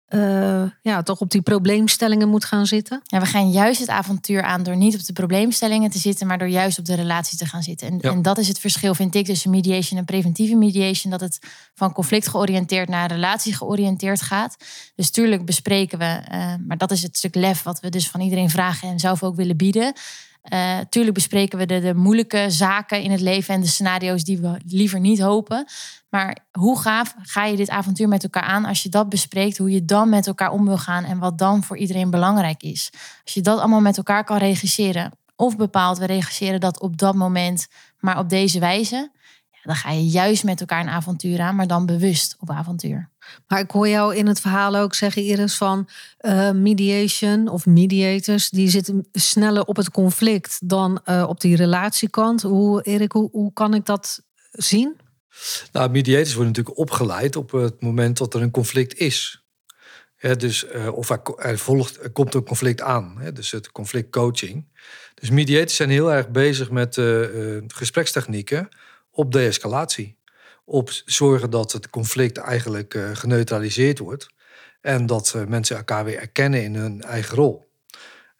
uh, 0.08 0.62
ja, 0.82 1.02
toch 1.02 1.20
op 1.20 1.30
die 1.30 1.42
probleemstellingen 1.42 2.28
moet 2.28 2.44
gaan 2.44 2.66
zitten? 2.66 3.00
Ja, 3.04 3.20
we 3.20 3.26
gaan 3.26 3.50
juist 3.50 3.80
het 3.80 3.88
avontuur 3.88 4.42
aan 4.42 4.62
door 4.62 4.76
niet 4.76 4.94
op 4.94 5.04
de 5.04 5.12
probleemstellingen 5.12 5.90
te 5.90 5.98
zitten, 5.98 6.26
maar 6.26 6.38
door 6.38 6.48
juist 6.48 6.78
op 6.78 6.84
de 6.84 6.94
relatie 6.94 7.38
te 7.38 7.46
gaan 7.46 7.62
zitten. 7.62 7.88
En, 7.88 8.00
en 8.00 8.22
dat 8.22 8.38
is 8.38 8.48
het 8.48 8.58
verschil, 8.58 8.94
vind 8.94 9.14
ik, 9.14 9.26
tussen 9.26 9.50
mediation 9.50 9.98
en 9.98 10.04
preventieve 10.04 10.54
mediation. 10.54 11.10
Dat 11.10 11.20
het 11.20 11.38
van 11.74 11.92
conflict 11.92 12.28
georiënteerd 12.28 12.88
naar 12.88 13.08
relatie 13.08 13.54
georiënteerd 13.54 14.22
gaat. 14.22 14.56
Dus 14.94 15.10
tuurlijk 15.10 15.44
bespreken 15.44 15.98
we, 15.98 16.20
uh, 16.32 16.54
maar 16.66 16.76
dat 16.76 16.90
is 16.90 17.02
het 17.02 17.16
stuk 17.16 17.34
lef 17.34 17.62
wat 17.62 17.80
we 17.80 17.88
dus 17.88 18.10
van 18.10 18.20
iedereen 18.20 18.50
vragen 18.50 18.88
en 18.88 18.98
zelf 18.98 19.22
ook 19.22 19.36
willen 19.36 19.56
bieden. 19.56 19.92
Uh, 20.52 20.78
tuurlijk 20.88 21.14
bespreken 21.14 21.58
we 21.58 21.66
de, 21.66 21.80
de, 21.80 21.94
moeilijke 21.94 22.50
zaken 22.50 23.02
in 23.02 23.10
het 23.10 23.20
leven 23.20 23.54
en 23.54 23.60
de 23.60 23.66
scenario's 23.66 24.24
die 24.24 24.38
we 24.38 24.60
liever 24.66 25.00
niet 25.00 25.20
hopen. 25.20 25.66
Maar 26.08 26.36
hoe 26.52 26.80
gaaf 26.80 27.14
ga 27.22 27.44
je 27.44 27.56
dit 27.56 27.70
avontuur 27.70 28.08
met 28.08 28.22
elkaar 28.22 28.42
aan 28.42 28.64
als 28.64 28.82
je 28.82 28.88
dat 28.88 29.08
bespreekt, 29.08 29.58
hoe 29.58 29.70
je 29.70 29.84
dan 29.84 30.08
met 30.08 30.26
elkaar 30.26 30.50
om 30.50 30.64
wil 30.64 30.78
gaan 30.78 31.04
en 31.04 31.18
wat 31.18 31.38
dan 31.38 31.62
voor 31.62 31.76
iedereen 31.76 32.10
belangrijk 32.10 32.62
is. 32.62 32.90
Als 33.24 33.34
je 33.34 33.40
dat 33.40 33.58
allemaal 33.58 33.80
met 33.80 33.96
elkaar 33.96 34.24
kan 34.24 34.38
regisseren, 34.38 35.12
of 35.36 35.56
bepaalt, 35.56 35.98
we 35.98 36.06
regisseren 36.06 36.60
dat 36.60 36.80
op 36.80 36.98
dat 36.98 37.14
moment, 37.14 37.66
maar 37.98 38.18
op 38.18 38.28
deze 38.28 38.58
wijze, 38.58 39.10
dan 39.62 39.74
ga 39.74 39.90
je 39.90 40.06
juist 40.06 40.44
met 40.44 40.60
elkaar 40.60 40.80
een 40.80 40.88
avontuur 40.88 41.40
aan, 41.40 41.56
maar 41.56 41.66
dan 41.66 41.86
bewust 41.86 42.36
op 42.38 42.50
avontuur. 42.50 43.08
Maar 43.46 43.60
ik 43.60 43.70
hoor 43.70 43.88
jou 43.88 44.16
in 44.16 44.26
het 44.26 44.40
verhaal 44.40 44.76
ook 44.76 44.94
zeggen, 44.94 45.22
Iris, 45.22 45.56
van 45.56 45.88
uh, 46.20 46.50
mediation 46.50 47.48
of 47.48 47.66
mediators, 47.66 48.50
die 48.50 48.68
zitten 48.68 49.08
sneller 49.12 49.64
op 49.64 49.76
het 49.76 49.90
conflict 49.90 50.68
dan 50.68 51.00
uh, 51.04 51.24
op 51.28 51.40
die 51.40 51.56
relatiekant. 51.56 52.42
Hoe, 52.42 52.82
Erik, 52.82 53.12
hoe, 53.12 53.52
kan 53.52 53.74
ik 53.74 53.86
dat 53.86 54.22
zien? 54.50 54.96
Nou, 55.72 55.90
mediators 55.90 56.34
worden 56.34 56.52
natuurlijk 56.52 56.78
opgeleid 56.78 57.36
op 57.36 57.50
het 57.50 57.82
moment 57.82 58.18
dat 58.18 58.34
er 58.34 58.42
een 58.42 58.50
conflict 58.50 58.98
is. 58.98 59.42
Dus, 60.36 60.64
uh, 60.74 60.92
of 60.92 61.10
er, 61.10 61.20
er, 61.36 61.60
er 62.02 62.10
komt 62.12 62.34
een 62.34 62.44
conflict 62.44 62.80
aan. 62.80 63.22
Dus 63.32 63.50
het 63.50 63.72
conflictcoaching. 63.72 64.64
Dus 65.14 65.30
mediators 65.30 65.76
zijn 65.76 65.90
heel 65.90 66.12
erg 66.12 66.28
bezig 66.28 66.70
met 66.70 67.00
gesprekstechnieken 67.66 68.68
op 69.10 69.32
de-escalatie. 69.32 70.17
Op 70.70 70.90
zorgen 71.04 71.50
dat 71.50 71.72
het 71.72 71.90
conflict 71.90 72.36
eigenlijk 72.36 72.94
uh, 72.94 73.10
geneutraliseerd 73.12 73.98
wordt. 73.98 74.28
En 74.80 75.06
dat 75.06 75.32
uh, 75.36 75.44
mensen 75.44 75.76
elkaar 75.76 76.04
weer 76.04 76.18
erkennen 76.18 76.62
in 76.62 76.74
hun 76.74 77.02
eigen 77.02 77.36
rol. 77.36 77.70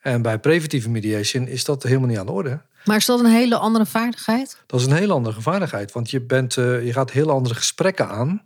En 0.01 0.23
bij 0.23 0.39
preventieve 0.39 0.89
mediation 0.89 1.47
is 1.47 1.65
dat 1.65 1.83
helemaal 1.83 2.09
niet 2.09 2.19
aan 2.19 2.27
de 2.27 2.33
orde. 2.33 2.63
Maar 2.85 2.97
is 2.97 3.07
dat 3.07 3.21
een 3.21 3.27
hele 3.27 3.59
andere 3.59 3.87
vaardigheid? 3.87 4.63
Dat 4.67 4.81
is 4.81 4.87
een 4.87 4.93
hele 4.93 5.13
andere 5.13 5.41
vaardigheid. 5.41 5.93
Want 5.93 6.11
je, 6.11 6.21
bent, 6.21 6.57
uh, 6.57 6.85
je 6.85 6.93
gaat 6.93 7.11
heel 7.11 7.31
andere 7.31 7.55
gesprekken 7.55 8.09
aan 8.09 8.43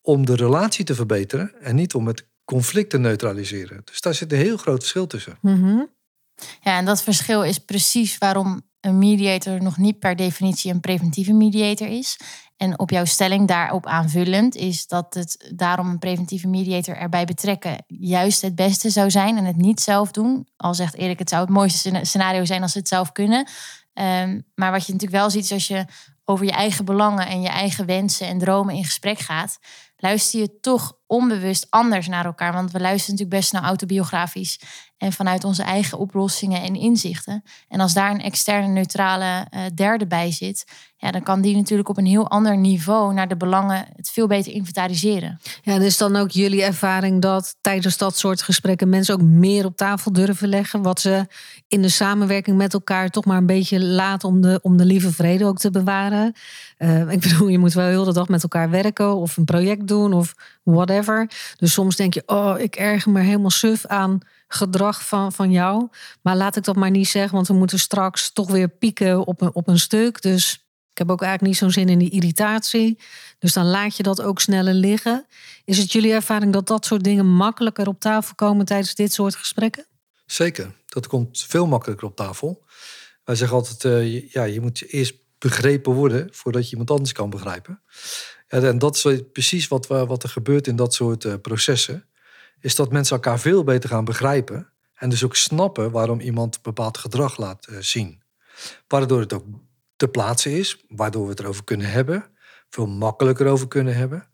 om 0.00 0.26
de 0.26 0.34
relatie 0.34 0.84
te 0.84 0.94
verbeteren 0.94 1.52
en 1.60 1.74
niet 1.74 1.94
om 1.94 2.06
het 2.06 2.26
conflict 2.44 2.90
te 2.90 2.98
neutraliseren. 2.98 3.82
Dus 3.84 4.00
daar 4.00 4.14
zit 4.14 4.32
een 4.32 4.38
heel 4.38 4.56
groot 4.56 4.78
verschil 4.78 5.06
tussen. 5.06 5.38
Mm 5.40 5.88
Ja, 6.60 6.78
en 6.78 6.84
dat 6.84 7.02
verschil 7.02 7.42
is 7.42 7.58
precies 7.58 8.18
waarom 8.18 8.62
een 8.80 8.98
mediator 8.98 9.62
nog 9.62 9.76
niet 9.76 9.98
per 9.98 10.16
definitie 10.16 10.72
een 10.72 10.80
preventieve 10.80 11.32
mediator 11.32 11.88
is. 11.88 12.16
En 12.64 12.78
op 12.78 12.90
jouw 12.90 13.04
stelling 13.04 13.48
daarop 13.48 13.86
aanvullend 13.86 14.54
is 14.54 14.86
dat 14.86 15.14
het 15.14 15.52
daarom 15.54 15.88
een 15.88 15.98
preventieve 15.98 16.48
mediator 16.48 16.96
erbij 16.96 17.24
betrekken 17.24 17.84
juist 17.86 18.42
het 18.42 18.54
beste 18.54 18.90
zou 18.90 19.10
zijn 19.10 19.36
en 19.36 19.44
het 19.44 19.56
niet 19.56 19.80
zelf 19.80 20.10
doen. 20.10 20.48
Al 20.56 20.74
zegt 20.74 20.94
Erik, 20.94 21.18
het 21.18 21.28
zou 21.28 21.42
het 21.42 21.50
mooiste 21.50 22.00
scenario 22.02 22.44
zijn 22.44 22.62
als 22.62 22.74
het 22.74 22.88
zelf 22.88 23.12
kunnen. 23.12 23.48
Ehm, 23.92 24.40
maar 24.54 24.70
wat 24.70 24.86
je 24.86 24.92
natuurlijk 24.92 25.20
wel 25.20 25.30
ziet 25.30 25.44
is 25.44 25.52
als 25.52 25.66
je 25.66 25.84
over 26.24 26.44
je 26.44 26.52
eigen 26.52 26.84
belangen 26.84 27.26
en 27.26 27.42
je 27.42 27.48
eigen 27.48 27.86
wensen 27.86 28.26
en 28.26 28.38
dromen 28.38 28.74
in 28.74 28.84
gesprek 28.84 29.18
gaat, 29.18 29.58
luister 29.96 30.40
je 30.40 30.60
toch 30.60 30.98
onbewust 31.06 31.66
anders 31.70 32.08
naar 32.08 32.24
elkaar. 32.24 32.52
Want 32.52 32.70
we 32.70 32.80
luisteren 32.80 33.10
natuurlijk 33.10 33.40
best 33.40 33.52
naar 33.52 33.62
autobiografisch 33.62 34.60
en 35.04 35.12
vanuit 35.12 35.44
onze 35.44 35.62
eigen 35.62 35.98
oplossingen 35.98 36.62
en 36.62 36.74
inzichten. 36.74 37.44
En 37.68 37.80
als 37.80 37.94
daar 37.94 38.10
een 38.10 38.22
externe 38.22 38.68
neutrale 38.68 39.46
uh, 39.50 39.60
derde 39.74 40.06
bij 40.06 40.32
zit, 40.32 40.64
ja, 40.96 41.10
dan 41.10 41.22
kan 41.22 41.40
die 41.40 41.56
natuurlijk 41.56 41.88
op 41.88 41.96
een 41.96 42.06
heel 42.06 42.30
ander 42.30 42.56
niveau 42.56 43.14
naar 43.14 43.28
de 43.28 43.36
belangen 43.36 43.86
het 43.96 44.10
veel 44.10 44.26
beter 44.26 44.52
inventariseren. 44.52 45.40
Ja, 45.62 45.78
dus 45.78 45.96
dan 45.96 46.16
ook 46.16 46.30
jullie 46.30 46.62
ervaring 46.62 47.22
dat 47.22 47.56
tijdens 47.60 47.96
dat 47.96 48.18
soort 48.18 48.42
gesprekken 48.42 48.88
mensen 48.88 49.14
ook 49.14 49.22
meer 49.22 49.64
op 49.64 49.76
tafel 49.76 50.12
durven 50.12 50.48
leggen. 50.48 50.82
Wat 50.82 51.00
ze 51.00 51.26
in 51.68 51.82
de 51.82 51.88
samenwerking 51.88 52.56
met 52.56 52.72
elkaar 52.72 53.08
toch 53.08 53.24
maar 53.24 53.36
een 53.36 53.46
beetje 53.46 53.84
laat 53.84 54.24
om 54.24 54.40
de, 54.40 54.58
om 54.62 54.76
de 54.76 54.84
lieve 54.84 55.12
vrede 55.12 55.44
ook 55.44 55.58
te 55.58 55.70
bewaren. 55.70 56.32
Uh, 56.78 57.10
ik 57.10 57.20
bedoel, 57.28 57.48
je 57.48 57.58
moet 57.58 57.72
wel 57.72 57.86
heel 57.86 58.04
de 58.04 58.12
dag 58.12 58.28
met 58.28 58.42
elkaar 58.42 58.70
werken 58.70 59.16
of 59.16 59.36
een 59.36 59.44
project 59.44 59.88
doen 59.88 60.12
of 60.12 60.34
whatever. 60.62 61.30
Dus 61.56 61.72
soms 61.72 61.96
denk 61.96 62.14
je, 62.14 62.22
oh, 62.26 62.54
ik 62.58 62.76
erger 62.76 63.12
me 63.12 63.20
helemaal 63.20 63.50
suf 63.50 63.86
aan 63.86 64.20
gedrag 64.54 65.06
van, 65.06 65.32
van 65.32 65.50
jou. 65.50 65.88
Maar 66.22 66.36
laat 66.36 66.56
ik 66.56 66.64
dat 66.64 66.76
maar 66.76 66.90
niet 66.90 67.08
zeggen, 67.08 67.34
want 67.34 67.48
we 67.48 67.54
moeten 67.54 67.78
straks 67.78 68.32
toch 68.32 68.50
weer 68.50 68.68
pieken 68.68 69.26
op 69.26 69.40
een, 69.40 69.54
op 69.54 69.68
een 69.68 69.78
stuk. 69.78 70.22
Dus 70.22 70.64
ik 70.90 70.98
heb 70.98 71.10
ook 71.10 71.22
eigenlijk 71.22 71.52
niet 71.52 71.60
zo'n 71.60 71.84
zin 71.84 71.88
in 71.88 71.98
die 71.98 72.10
irritatie. 72.10 72.98
Dus 73.38 73.52
dan 73.52 73.66
laat 73.66 73.96
je 73.96 74.02
dat 74.02 74.22
ook 74.22 74.40
sneller 74.40 74.74
liggen. 74.74 75.26
Is 75.64 75.78
het 75.78 75.92
jullie 75.92 76.12
ervaring 76.12 76.52
dat 76.52 76.66
dat 76.66 76.86
soort 76.86 77.04
dingen 77.04 77.26
makkelijker 77.26 77.86
op 77.86 78.00
tafel 78.00 78.34
komen 78.34 78.64
tijdens 78.64 78.94
dit 78.94 79.12
soort 79.12 79.36
gesprekken? 79.36 79.86
Zeker, 80.26 80.72
dat 80.86 81.06
komt 81.06 81.44
veel 81.48 81.66
makkelijker 81.66 82.06
op 82.06 82.16
tafel. 82.16 82.64
Wij 83.24 83.34
zeggen 83.34 83.56
altijd, 83.56 83.84
uh, 83.84 84.30
ja, 84.32 84.44
je 84.44 84.60
moet 84.60 84.92
eerst 84.92 85.14
begrepen 85.38 85.92
worden 85.92 86.28
voordat 86.32 86.64
je 86.64 86.70
iemand 86.70 86.90
anders 86.90 87.12
kan 87.12 87.30
begrijpen. 87.30 87.80
En 88.48 88.78
dat 88.78 88.96
is 88.96 89.22
precies 89.32 89.68
wat, 89.68 89.86
wat 89.86 90.22
er 90.22 90.28
gebeurt 90.28 90.66
in 90.66 90.76
dat 90.76 90.94
soort 90.94 91.24
uh, 91.24 91.34
processen 91.42 92.08
is 92.64 92.74
dat 92.74 92.92
mensen 92.92 93.16
elkaar 93.16 93.38
veel 93.38 93.64
beter 93.64 93.88
gaan 93.88 94.04
begrijpen. 94.04 94.68
En 94.94 95.08
dus 95.08 95.24
ook 95.24 95.36
snappen 95.36 95.90
waarom 95.90 96.20
iemand 96.20 96.62
bepaald 96.62 96.98
gedrag 96.98 97.36
laat 97.36 97.66
uh, 97.70 97.76
zien. 97.80 98.22
Waardoor 98.88 99.20
het 99.20 99.32
ook 99.32 99.44
te 99.96 100.08
plaatsen 100.08 100.50
is, 100.50 100.84
waardoor 100.88 101.24
we 101.24 101.30
het 101.30 101.40
erover 101.40 101.64
kunnen 101.64 101.90
hebben. 101.90 102.24
Veel 102.70 102.86
makkelijker 102.86 103.46
over 103.46 103.68
kunnen 103.68 103.96
hebben. 103.96 104.28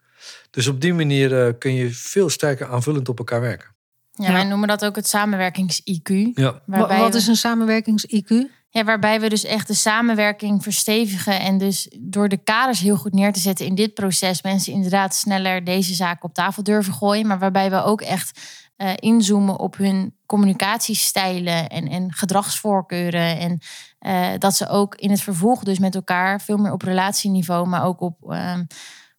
Dus 0.50 0.66
op 0.66 0.80
die 0.80 0.94
manier 0.94 1.46
uh, 1.46 1.52
kun 1.58 1.74
je 1.74 1.90
veel 1.90 2.28
sterker 2.28 2.66
aanvullend 2.66 3.08
op 3.08 3.18
elkaar 3.18 3.40
werken. 3.40 3.74
Ja, 4.12 4.32
wij 4.32 4.44
noemen 4.44 4.68
dat 4.68 4.84
ook 4.84 4.96
het 4.96 5.08
samenwerkings-IQ. 5.08 6.32
Ja. 6.34 6.62
Wat 6.66 7.14
is 7.14 7.26
een 7.26 7.36
samenwerkings-IQ? 7.36 8.34
Ja, 8.72 8.84
waarbij 8.84 9.20
we 9.20 9.28
dus 9.28 9.44
echt 9.44 9.66
de 9.66 9.74
samenwerking 9.74 10.62
verstevigen. 10.62 11.40
En 11.40 11.58
dus 11.58 11.88
door 12.00 12.28
de 12.28 12.36
kaders 12.36 12.80
heel 12.80 12.96
goed 12.96 13.12
neer 13.12 13.32
te 13.32 13.40
zetten 13.40 13.66
in 13.66 13.74
dit 13.74 13.94
proces, 13.94 14.42
mensen 14.42 14.72
inderdaad 14.72 15.14
sneller 15.14 15.64
deze 15.64 15.94
zaken 15.94 16.28
op 16.28 16.34
tafel 16.34 16.62
durven 16.62 16.92
gooien. 16.92 17.26
Maar 17.26 17.38
waarbij 17.38 17.70
we 17.70 17.82
ook 17.82 18.00
echt 18.00 18.40
uh, 18.76 18.92
inzoomen 18.94 19.58
op 19.58 19.76
hun 19.76 20.14
communicatiestijlen 20.26 21.68
en, 21.68 21.88
en 21.88 22.12
gedragsvoorkeuren. 22.12 23.38
En 23.38 23.58
uh, 24.00 24.38
dat 24.38 24.56
ze 24.56 24.68
ook 24.68 24.94
in 24.94 25.10
het 25.10 25.20
vervolg 25.20 25.62
dus 25.62 25.78
met 25.78 25.94
elkaar 25.94 26.40
veel 26.40 26.56
meer 26.56 26.72
op 26.72 26.82
relatieniveau, 26.82 27.66
maar 27.66 27.84
ook 27.84 28.00
op 28.00 28.16
uh, 28.26 28.58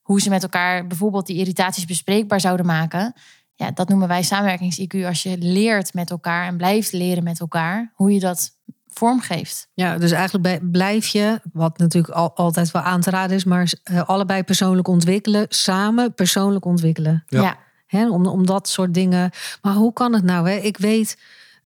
hoe 0.01 0.21
ze 0.21 0.29
met 0.29 0.43
elkaar 0.43 0.87
bijvoorbeeld 0.87 1.25
die 1.25 1.37
irritaties 1.37 1.85
bespreekbaar 1.85 2.39
zouden 2.39 2.65
maken. 2.65 3.13
Ja, 3.55 3.71
dat 3.71 3.89
noemen 3.89 4.07
wij 4.07 4.23
samenwerkings-IQ. 4.23 5.05
Als 5.05 5.23
je 5.23 5.37
leert 5.37 5.93
met 5.93 6.09
elkaar 6.09 6.47
en 6.47 6.57
blijft 6.57 6.91
leren 6.91 7.23
met 7.23 7.39
elkaar, 7.39 7.91
hoe 7.95 8.13
je 8.13 8.19
dat 8.19 8.59
vormgeeft. 8.93 9.67
Ja, 9.73 9.97
dus 9.97 10.11
eigenlijk 10.11 10.71
blijf 10.71 11.07
je, 11.07 11.39
wat 11.53 11.77
natuurlijk 11.77 12.13
al, 12.13 12.35
altijd 12.35 12.71
wel 12.71 12.81
aan 12.81 13.01
te 13.01 13.09
raden 13.09 13.35
is, 13.35 13.43
maar 13.43 13.73
uh, 13.91 14.03
allebei 14.03 14.43
persoonlijk 14.43 14.87
ontwikkelen, 14.87 15.45
samen 15.49 16.13
persoonlijk 16.13 16.65
ontwikkelen. 16.65 17.23
Ja. 17.27 17.57
ja. 17.87 18.09
om, 18.09 18.25
om 18.25 18.45
dat 18.45 18.69
soort 18.69 18.93
dingen. 18.93 19.31
Maar 19.61 19.73
hoe 19.73 19.93
kan 19.93 20.13
het 20.13 20.23
nou? 20.23 20.49
Hè? 20.49 20.55
Ik 20.55 20.77
weet 20.77 21.17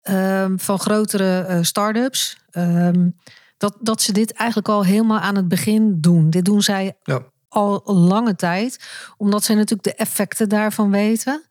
um, 0.03 0.61
van 0.61 0.79
grotere 0.79 1.47
uh, 1.49 1.59
start-ups 1.63 2.39
um, 2.53 3.17
dat, 3.59 3.77
dat 3.81 4.03
ze 4.03 4.13
dit 4.13 4.33
eigenlijk 4.33 4.69
al 4.69 4.85
helemaal 4.85 5.19
aan 5.19 5.37
het 5.37 5.49
begin 5.49 6.01
doen. 6.01 6.31
Dit 6.31 6.45
doen 6.45 6.63
zij 6.63 6.97
ja. 7.03 7.23
al 7.49 7.83
lange 7.85 8.35
tijd, 8.35 8.89
omdat 9.17 9.45
zij 9.45 9.55
natuurlijk 9.55 9.83
de 9.83 9.95
effecten 9.95 10.49
daarvan 10.49 10.91
weten. 10.91 11.43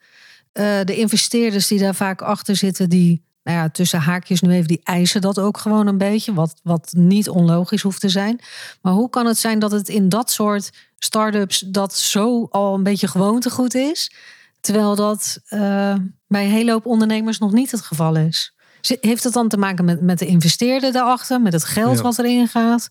Uh, 0.53 0.79
de 0.83 0.95
investeerders 0.95 1.67
die 1.67 1.79
daar 1.79 1.95
vaak 1.95 2.21
achter 2.21 2.55
zitten, 2.55 2.89
die 2.89 3.25
nou 3.47 3.59
ja, 3.59 3.69
tussen 3.69 3.99
haakjes 3.99 4.41
nu 4.41 4.51
even, 4.51 4.67
die 4.67 4.81
eisen 4.83 5.21
dat 5.21 5.39
ook 5.39 5.57
gewoon 5.57 5.87
een 5.87 5.97
beetje. 5.97 6.33
Wat, 6.33 6.59
wat 6.63 6.93
niet 6.97 7.29
onlogisch 7.29 7.81
hoeft 7.81 7.99
te 7.99 8.09
zijn. 8.09 8.39
Maar 8.81 8.93
hoe 8.93 9.09
kan 9.09 9.25
het 9.25 9.37
zijn 9.37 9.59
dat 9.59 9.71
het 9.71 9.89
in 9.89 10.09
dat 10.09 10.31
soort 10.31 10.71
start-ups 10.97 11.59
dat 11.59 11.95
zo 11.95 12.47
al 12.51 12.73
een 12.73 12.83
beetje 12.83 13.07
gewoontegoed 13.07 13.75
is. 13.75 14.11
Terwijl 14.59 14.95
dat 14.95 15.39
uh, 15.49 15.95
bij 16.27 16.43
een 16.43 16.51
hele 16.51 16.71
hoop 16.71 16.85
ondernemers 16.85 17.39
nog 17.39 17.51
niet 17.51 17.71
het 17.71 17.81
geval 17.81 18.15
is. 18.15 18.55
Heeft 19.01 19.23
het 19.23 19.33
dan 19.33 19.47
te 19.47 19.57
maken 19.57 19.85
met, 19.85 20.01
met 20.01 20.19
de 20.19 20.25
investeerder 20.25 20.91
daarachter, 20.91 21.41
met 21.41 21.53
het 21.53 21.65
geld 21.65 21.99
wat 21.99 22.19
erin 22.19 22.47
gaat? 22.47 22.89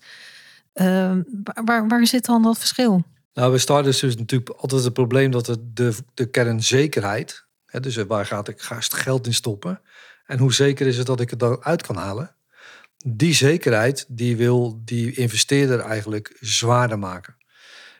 Uh, 0.75 1.13
waar, 1.65 1.89
waar 1.89 2.07
zit 2.07 2.25
dan 2.25 2.43
dat 2.43 2.59
verschil? 2.59 3.03
Nou, 3.35 3.51
bij 3.51 3.59
startups 3.59 4.03
is 4.03 4.17
natuurlijk 4.17 4.51
altijd 4.51 4.85
het 4.85 4.93
probleem 4.93 5.31
dat 5.31 5.47
de, 5.47 5.71
de, 5.73 5.95
de 6.15 6.31
kernzekerheid, 6.31 7.47
hè, 7.67 7.81
dus 7.81 7.97
waar 7.97 8.27
gaat 8.27 8.49
ik 8.49 8.61
ga 8.61 8.77
geld 8.81 9.27
in 9.27 9.35
stoppen, 9.35 9.81
en 10.27 10.39
hoe 10.39 10.53
zeker 10.53 10.87
is 10.87 10.97
het 10.97 11.07
dat 11.07 11.21
ik 11.21 11.31
het 11.31 11.39
dan 11.39 11.65
uit 11.65 11.83
kan 11.83 11.97
halen? 11.97 12.35
Die 13.05 13.35
zekerheid 13.35 14.05
die 14.09 14.37
wil 14.37 14.81
die 14.85 15.15
investeerder 15.15 15.81
eigenlijk 15.81 16.37
zwaarder 16.41 16.99
maken. 16.99 17.37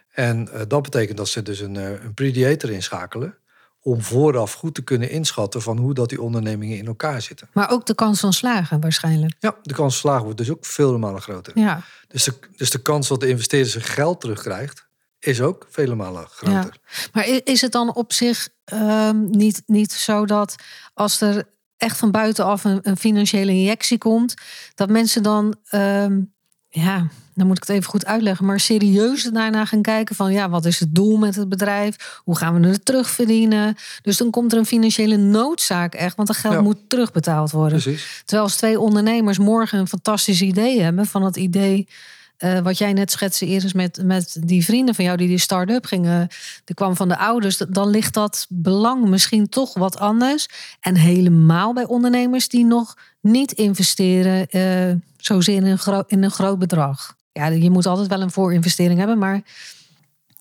En 0.09 0.49
uh, 0.53 0.61
dat 0.69 0.83
betekent 0.83 1.17
dat 1.17 1.29
ze 1.29 1.43
dus 1.43 1.61
een, 1.61 1.75
uh, 1.75 2.03
een 2.03 2.15
prediator 2.15 2.71
inschakelen 2.71 3.39
om 3.81 4.03
vooraf 4.03 4.53
goed 4.53 4.75
te 4.75 4.83
kunnen 4.83 5.11
inschatten 5.11 5.63
van 5.63 5.79
hoe 5.79 5.95
dat 5.95 6.09
die 6.09 6.23
ondernemingen 6.23 6.79
in 6.79 6.87
elkaar 6.87 7.23
zitten. 7.23 7.49
Maar 7.53 7.71
ook 7.71 7.87
de 7.87 7.95
kans 7.95 8.21
van 8.21 8.33
slagen 8.33 8.81
waarschijnlijk. 8.81 9.35
Ja, 9.39 9.57
de 9.63 9.75
kans 9.75 9.93
van 9.93 10.01
slagen 10.01 10.25
wordt 10.25 10.39
dus 10.39 10.51
ook 10.51 10.65
vele 10.65 10.99
malen 10.99 11.21
groter. 11.21 11.59
Ja. 11.59 11.83
Dus, 12.09 12.25
de, 12.25 12.35
dus 12.57 12.71
de 12.71 12.83
kans 12.83 13.09
dat 13.09 13.21
de 13.21 13.29
investeerder 13.29 13.71
zijn 13.71 13.85
geld 13.85 14.21
terugkrijgt, 14.21 14.87
is 15.19 15.41
ook 15.41 15.67
vele 15.71 15.95
malen 15.95 16.27
groter. 16.27 16.81
Ja. 16.83 17.09
Maar 17.13 17.29
is 17.45 17.61
het 17.61 17.73
dan 17.73 17.95
op 17.95 18.13
zich 18.13 18.49
uh, 18.73 19.11
niet, 19.11 19.63
niet 19.67 19.93
zo 19.93 20.27
dat 20.27 20.55
als 20.95 21.21
er 21.21 21.45
echt 21.87 21.99
van 21.99 22.11
buitenaf 22.11 22.65
een, 22.65 22.79
een 22.83 22.97
financiële 22.97 23.53
injectie 23.53 23.99
komt, 23.99 24.35
dat 24.75 24.89
mensen 24.89 25.23
dan, 25.23 25.55
um, 25.71 26.33
ja, 26.69 27.07
dan 27.35 27.47
moet 27.47 27.57
ik 27.57 27.63
het 27.67 27.77
even 27.77 27.91
goed 27.91 28.07
uitleggen, 28.07 28.47
maar 28.47 28.61
serieus 28.61 29.23
daarna 29.23 29.65
gaan 29.65 29.83
kijken 29.83 30.15
van, 30.15 30.33
ja, 30.33 30.49
wat 30.49 30.65
is 30.65 30.81
het 30.81 30.95
doel 30.95 31.17
met 31.17 31.35
het 31.35 31.49
bedrijf? 31.49 32.21
Hoe 32.25 32.37
gaan 32.37 32.61
we 32.61 32.69
het 32.69 32.85
terugverdienen? 32.85 33.77
Dus 34.03 34.17
dan 34.17 34.31
komt 34.31 34.53
er 34.53 34.59
een 34.59 34.67
financiële 34.67 35.17
noodzaak 35.17 35.95
echt, 35.95 36.17
want 36.17 36.29
dat 36.29 36.37
geld 36.37 36.55
Ja. 36.55 36.61
moet 36.61 36.79
terugbetaald 36.89 37.51
worden. 37.51 37.81
Precies. 37.83 38.23
Terwijl 38.25 38.43
als 38.43 38.57
twee 38.57 38.81
ondernemers 38.81 39.39
morgen 39.39 39.79
een 39.79 39.89
fantastisch 39.89 40.43
idee 40.43 40.81
hebben 40.81 41.07
van 41.07 41.23
het 41.23 41.37
idee. 41.37 41.89
Eh, 42.37 42.59
wat 42.59 42.79
jij 42.79 42.93
net 42.93 43.11
schetste 43.11 43.47
eerst 43.47 43.75
met, 43.75 44.01
met 44.03 44.37
die 44.41 44.65
vrienden 44.65 44.95
van 44.95 45.05
jou 45.05 45.17
die 45.17 45.29
die 45.29 45.39
start-up 45.39 45.85
gingen. 45.85 46.29
Die 46.65 46.75
kwam 46.75 46.97
van 46.97 47.09
de 47.09 47.19
ouders. 47.19 47.57
Dan 47.69 47.89
ligt 47.89 48.15
dat 48.15 48.47
belang 48.49 49.09
misschien 49.09 49.49
toch 49.49 49.75
wat 49.75 49.99
anders. 49.99 50.49
En 50.81 50.97
helemaal 50.97 51.73
bij 51.73 51.87
ondernemers 51.87 52.49
die 52.49 52.65
nog 52.65 52.97
niet 53.21 53.53
investeren. 53.53 54.49
eh 54.49 54.95
zozeer 55.27 55.57
in 55.57 55.67
een, 55.67 56.05
in 56.07 56.23
een 56.23 56.31
groot 56.31 56.59
bedrag. 56.59 57.17
Ja, 57.33 57.47
je 57.47 57.71
moet 57.71 57.87
altijd 57.87 58.09
wel 58.09 58.21
een 58.21 58.31
voorinvestering 58.31 58.99
hebben. 58.99 59.19
Maar 59.19 59.43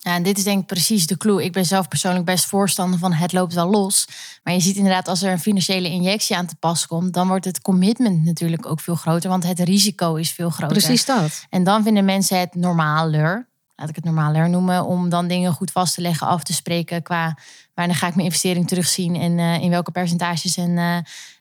Ja, 0.06 0.14
en 0.14 0.22
dit 0.22 0.38
is 0.38 0.44
denk 0.44 0.60
ik 0.60 0.66
precies 0.66 1.06
de 1.06 1.16
clue. 1.16 1.44
Ik 1.44 1.52
ben 1.52 1.66
zelf 1.66 1.88
persoonlijk 1.88 2.24
best 2.24 2.44
voorstander 2.44 2.98
van 2.98 3.12
het 3.12 3.32
loopt 3.32 3.54
wel 3.54 3.70
los. 3.70 4.08
Maar 4.42 4.54
je 4.54 4.60
ziet 4.60 4.76
inderdaad 4.76 5.08
als 5.08 5.22
er 5.22 5.32
een 5.32 5.38
financiële 5.38 5.88
injectie 5.88 6.36
aan 6.36 6.46
te 6.46 6.54
pas 6.54 6.86
komt, 6.86 7.14
dan 7.14 7.28
wordt 7.28 7.44
het 7.44 7.60
commitment 7.60 8.24
natuurlijk 8.24 8.66
ook 8.66 8.80
veel 8.80 8.94
groter, 8.94 9.30
want 9.30 9.46
het 9.46 9.60
risico 9.60 10.14
is 10.14 10.30
veel 10.30 10.50
groter. 10.50 10.76
precies 10.78 11.04
dat. 11.04 11.46
En 11.50 11.64
dan 11.64 11.82
vinden 11.82 12.04
mensen 12.04 12.38
het 12.38 12.54
normaler, 12.54 13.48
laat 13.76 13.88
ik 13.88 13.94
het 13.94 14.04
normaler 14.04 14.50
noemen, 14.50 14.84
om 14.84 15.08
dan 15.08 15.26
dingen 15.26 15.52
goed 15.52 15.70
vast 15.70 15.94
te 15.94 16.00
leggen, 16.00 16.26
af 16.26 16.42
te 16.42 16.52
spreken 16.52 17.02
qua 17.02 17.38
wanneer 17.74 17.96
ga 17.96 18.06
ik 18.06 18.14
mijn 18.14 18.26
investering 18.26 18.68
terugzien 18.68 19.16
en 19.16 19.38
eh, 19.38 19.62
in 19.62 19.70
welke 19.70 19.90
percentages 19.90 20.56
en 20.56 20.78
eh, 20.78 20.96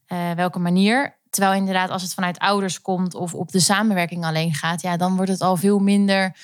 eh, 0.06 0.36
welke 0.36 0.60
manier. 0.60 1.18
terwijl 1.30 1.56
inderdaad, 1.56 1.90
als 1.90 2.02
het 2.02 2.14
vanuit 2.14 2.40
ouders 2.40 2.82
komt 2.82 3.16
of 3.16 3.34
op 3.34 3.52
de 3.52 3.60
samenwerking 3.60 4.26
alleen 4.26 4.54
gaat, 4.54 4.82
ja, 4.82 4.98
dan 4.98 5.16
wordt 5.16 5.32
het 5.32 5.42
al 5.42 5.56
veel 5.56 5.80
minder 5.80 6.36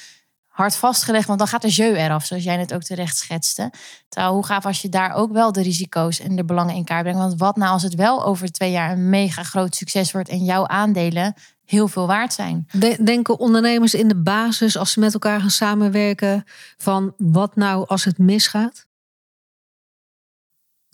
hard 0.61 0.75
vastgelegd, 0.75 1.27
want 1.27 1.39
dan 1.39 1.47
gaat 1.47 1.61
de 1.61 1.69
jeu 1.69 1.95
eraf, 1.95 2.25
zoals 2.25 2.43
jij 2.43 2.57
net 2.57 2.73
ook 2.73 2.83
terecht 2.83 3.17
schetste. 3.17 3.71
Terwijl 4.09 4.33
hoe 4.33 4.45
gaaf 4.45 4.65
als 4.65 4.81
je 4.81 4.89
daar 4.89 5.13
ook 5.13 5.31
wel 5.31 5.51
de 5.51 5.61
risico's 5.61 6.19
en 6.19 6.35
de 6.35 6.45
belangen 6.45 6.75
in 6.75 6.83
kaart 6.83 7.01
brengt. 7.01 7.19
Want 7.19 7.39
wat 7.39 7.55
nou 7.55 7.71
als 7.71 7.83
het 7.83 7.95
wel 7.95 8.25
over 8.25 8.51
twee 8.51 8.71
jaar 8.71 8.91
een 8.91 9.09
mega 9.09 9.43
groot 9.43 9.75
succes 9.75 10.11
wordt 10.11 10.29
en 10.29 10.45
jouw 10.45 10.67
aandelen 10.67 11.33
heel 11.65 11.87
veel 11.87 12.07
waard 12.07 12.33
zijn? 12.33 12.67
Denken 13.03 13.39
ondernemers 13.39 13.93
in 13.93 14.07
de 14.07 14.21
basis, 14.21 14.77
als 14.77 14.91
ze 14.91 14.99
met 14.99 15.13
elkaar 15.13 15.39
gaan 15.39 15.49
samenwerken, 15.49 16.43
van 16.77 17.13
wat 17.17 17.55
nou 17.55 17.87
als 17.87 18.03
het 18.03 18.17
misgaat? 18.17 18.85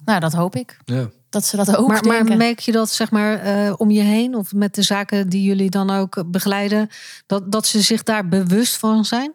Nou, 0.05 0.19
dat 0.19 0.33
hoop 0.33 0.55
ik. 0.55 0.77
Ja. 0.85 1.09
Dat 1.29 1.45
ze 1.45 1.55
dat 1.55 1.75
ook 1.75 1.87
maar, 1.87 2.01
denken. 2.01 2.27
maar 2.27 2.37
merk 2.37 2.59
je 2.59 2.71
dat 2.71 2.89
zeg 2.89 3.11
maar 3.11 3.39
eh, 3.39 3.73
om 3.77 3.91
je 3.91 4.01
heen 4.01 4.35
of 4.35 4.53
met 4.53 4.75
de 4.75 4.81
zaken 4.81 5.29
die 5.29 5.43
jullie 5.43 5.69
dan 5.69 5.89
ook 5.89 6.23
begeleiden, 6.31 6.89
dat, 7.25 7.51
dat 7.51 7.65
ze 7.65 7.81
zich 7.81 8.03
daar 8.03 8.27
bewust 8.27 8.77
van 8.77 9.05
zijn? 9.05 9.33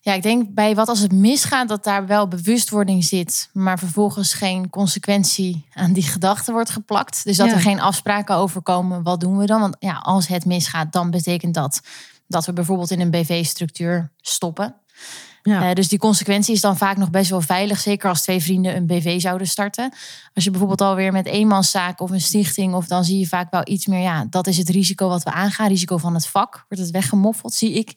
Ja, 0.00 0.12
ik 0.12 0.22
denk 0.22 0.54
bij 0.54 0.74
wat 0.74 0.88
als 0.88 0.98
het 0.98 1.12
misgaat, 1.12 1.68
dat 1.68 1.84
daar 1.84 2.06
wel 2.06 2.28
bewustwording 2.28 3.04
zit, 3.04 3.48
maar 3.52 3.78
vervolgens 3.78 4.34
geen 4.34 4.70
consequentie 4.70 5.64
aan 5.74 5.92
die 5.92 6.02
gedachte 6.02 6.52
wordt 6.52 6.70
geplakt. 6.70 7.24
Dus 7.24 7.36
dat 7.36 7.46
Ja. 7.46 7.52
er 7.52 7.60
geen 7.60 7.80
afspraken 7.80 8.34
over 8.34 8.62
komen. 8.62 9.02
Wat 9.02 9.20
doen 9.20 9.38
we 9.38 9.46
dan? 9.46 9.60
Want 9.60 9.76
ja, 9.78 9.94
als 9.94 10.26
het 10.26 10.44
misgaat, 10.44 10.92
dan 10.92 11.10
betekent 11.10 11.54
dat 11.54 11.80
dat 12.26 12.46
we 12.46 12.52
bijvoorbeeld 12.52 12.90
in 12.90 13.00
een 13.00 13.10
BV-structuur 13.10 14.10
stoppen. 14.20 14.74
Ja. 15.42 15.68
Eh, 15.68 15.74
dus 15.74 15.88
die 15.88 15.98
consequentie 15.98 16.54
is 16.54 16.60
dan 16.60 16.76
vaak 16.76 16.96
nog 16.96 17.10
best 17.10 17.30
wel 17.30 17.40
veilig. 17.40 17.80
Zeker 17.80 18.08
als 18.08 18.22
twee 18.22 18.40
vrienden 18.42 18.76
een 18.76 18.86
BV 18.86 19.20
zouden 19.20 19.46
starten. 19.46 19.92
Als 20.34 20.44
je 20.44 20.50
bijvoorbeeld 20.50 20.80
alweer 20.80 21.12
met 21.12 21.26
eenmanszaak 21.26 22.00
of 22.00 22.10
een 22.10 22.20
stichting... 22.20 22.74
of 22.74 22.86
dan 22.86 23.04
zie 23.04 23.18
je 23.18 23.26
vaak 23.26 23.50
wel 23.50 23.62
iets 23.64 23.86
meer... 23.86 24.00
ja, 24.00 24.26
dat 24.30 24.46
is 24.46 24.56
het 24.56 24.68
risico 24.68 25.08
wat 25.08 25.22
we 25.22 25.30
aangaan. 25.30 25.68
Risico 25.68 25.96
van 25.96 26.14
het 26.14 26.26
vak. 26.26 26.64
Wordt 26.68 26.84
het 26.84 26.92
weggemoffeld, 26.92 27.54
zie 27.54 27.72
ik. 27.72 27.94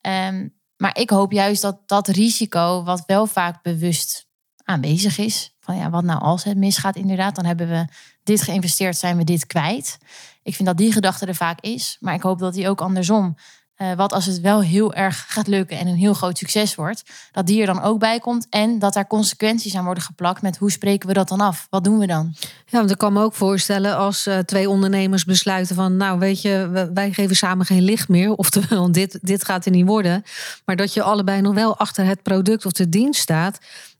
Ehm, 0.00 0.48
maar 0.78 0.98
ik 0.98 1.10
hoop 1.10 1.32
juist 1.32 1.62
dat 1.62 1.78
dat 1.86 2.08
risico... 2.08 2.82
wat 2.84 3.02
wel 3.06 3.26
vaak 3.26 3.62
bewust 3.62 4.26
aanwezig 4.64 5.18
is... 5.18 5.54
van 5.60 5.76
ja, 5.76 5.90
wat 5.90 6.04
nou 6.04 6.20
als 6.20 6.44
het 6.44 6.56
misgaat 6.56 6.96
inderdaad... 6.96 7.34
dan 7.34 7.44
hebben 7.44 7.68
we 7.68 7.86
dit 8.22 8.42
geïnvesteerd, 8.42 8.96
zijn 8.96 9.16
we 9.16 9.24
dit 9.24 9.46
kwijt. 9.46 9.98
Ik 10.42 10.54
vind 10.54 10.68
dat 10.68 10.76
die 10.76 10.92
gedachte 10.92 11.26
er 11.26 11.34
vaak 11.34 11.60
is. 11.60 11.96
Maar 12.00 12.14
ik 12.14 12.22
hoop 12.22 12.38
dat 12.38 12.54
die 12.54 12.68
ook 12.68 12.80
andersom... 12.80 13.36
Eh, 13.78 13.92
wat 13.92 14.12
als 14.12 14.26
het 14.26 14.40
wel 14.40 14.62
heel 14.62 14.94
erg 14.94 15.24
gaat 15.28 15.46
lukken 15.46 15.78
en 15.78 15.86
een 15.86 15.96
heel 15.96 16.14
groot 16.14 16.38
succes 16.38 16.74
wordt, 16.74 17.02
dat 17.32 17.46
die 17.46 17.60
er 17.60 17.66
dan 17.66 17.82
ook 17.82 17.98
bij 17.98 18.18
komt 18.18 18.46
en 18.50 18.78
dat 18.78 18.92
daar 18.92 19.06
consequenties 19.06 19.76
aan 19.76 19.84
worden 19.84 20.02
geplakt 20.02 20.42
met 20.42 20.56
hoe 20.56 20.70
spreken 20.70 21.08
we 21.08 21.14
dat 21.14 21.28
dan 21.28 21.40
af? 21.40 21.66
Wat 21.70 21.84
doen 21.84 21.98
we 21.98 22.06
dan? 22.06 22.34
Ja, 22.66 22.78
want 22.78 22.90
ik 22.90 22.98
kan 22.98 23.12
me 23.12 23.22
ook 23.22 23.34
voorstellen 23.34 23.96
als 23.96 24.26
eh, 24.26 24.38
twee 24.38 24.68
ondernemers 24.68 25.24
besluiten 25.24 25.74
van, 25.74 25.96
nou 25.96 26.18
weet 26.18 26.42
je, 26.42 26.88
wij 26.94 27.12
geven 27.12 27.36
samen 27.36 27.66
geen 27.66 27.82
licht 27.82 28.08
meer, 28.08 28.32
oftewel 28.44 28.92
dit, 28.92 29.18
dit 29.22 29.44
gaat 29.44 29.64
er 29.64 29.70
niet 29.70 29.86
worden, 29.86 30.24
maar 30.64 30.76
dat 30.76 30.92
je 30.94 31.02
allebei 31.02 31.40
nog 31.40 31.54
wel 31.54 31.76
achter 31.76 32.04
het 32.04 32.22
product 32.22 32.66
of 32.66 32.72
de 32.72 32.88
dienst 32.88 33.20
staat 33.20 33.58